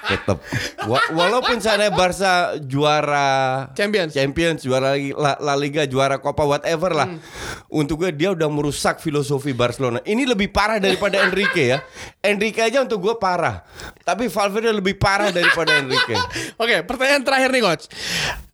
[0.00, 0.42] Tetap
[0.90, 6.90] Wa- walaupun sana Barca juara Champions Champions juara lagi La, La Liga juara Copa whatever
[6.90, 7.14] lah.
[7.70, 10.02] Untuk gue dia udah merusak filosofi Barcelona.
[10.02, 11.78] Ini lebih parah daripada Enrique ya.
[12.20, 13.62] Enrique aja untuk gue parah.
[14.02, 16.18] Tapi Valverde lebih parah daripada Enrique.
[16.62, 17.84] Oke, pertanyaan terakhir nih coach.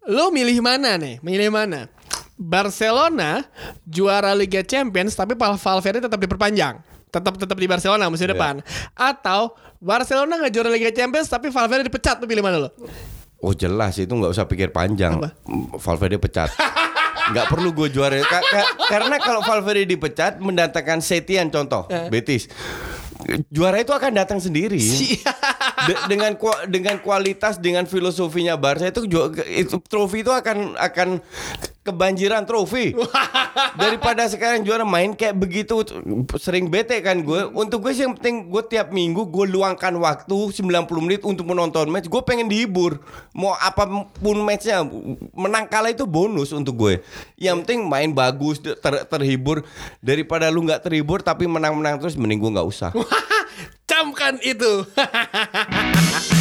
[0.06, 1.18] Lo milih mana nih?
[1.18, 1.90] Milih mana?
[2.36, 3.42] Barcelona
[3.82, 6.78] juara Liga Champions tapi Val- Valverde tetap diperpanjang.
[7.08, 8.36] Tetap tetap di Barcelona musim Iya.
[8.36, 8.54] depan.
[8.92, 12.70] Atau Barcelona nggak juara Liga Champions tapi Valverde dipecat tuh pilih mana lo?
[13.38, 15.16] Oh jelas itu nggak usah pikir panjang.
[15.16, 15.32] Apa?
[15.76, 16.52] Valverde pecat.
[17.26, 22.06] Nggak perlu gue juara Ka- ka- karena kalau Valverde dipecat mendatangkan Setian contoh Eh.
[22.06, 22.46] Betis
[23.50, 24.80] juara itu akan datang sendiri.
[25.86, 26.32] De- dengan
[26.66, 29.04] dengan kualitas dengan filosofinya Barca itu
[29.48, 31.20] itu trofi itu akan akan
[31.86, 32.90] kebanjiran trofi.
[33.80, 35.86] Daripada sekarang juara main kayak begitu
[36.36, 37.46] sering bete kan gue.
[37.54, 41.86] Untuk gue sih yang penting gue tiap minggu gue luangkan waktu 90 menit untuk menonton
[41.86, 42.10] match.
[42.10, 42.98] Gue pengen dihibur.
[43.30, 43.86] Mau apa
[44.18, 44.82] pun matchnya
[45.32, 46.94] menang kalah itu bonus untuk gue.
[47.38, 49.62] Yang penting main bagus ter- terhibur.
[50.02, 52.90] Daripada lu nggak terhibur tapi menang-menang terus mending gue nggak usah.
[53.88, 54.82] Camkan itu.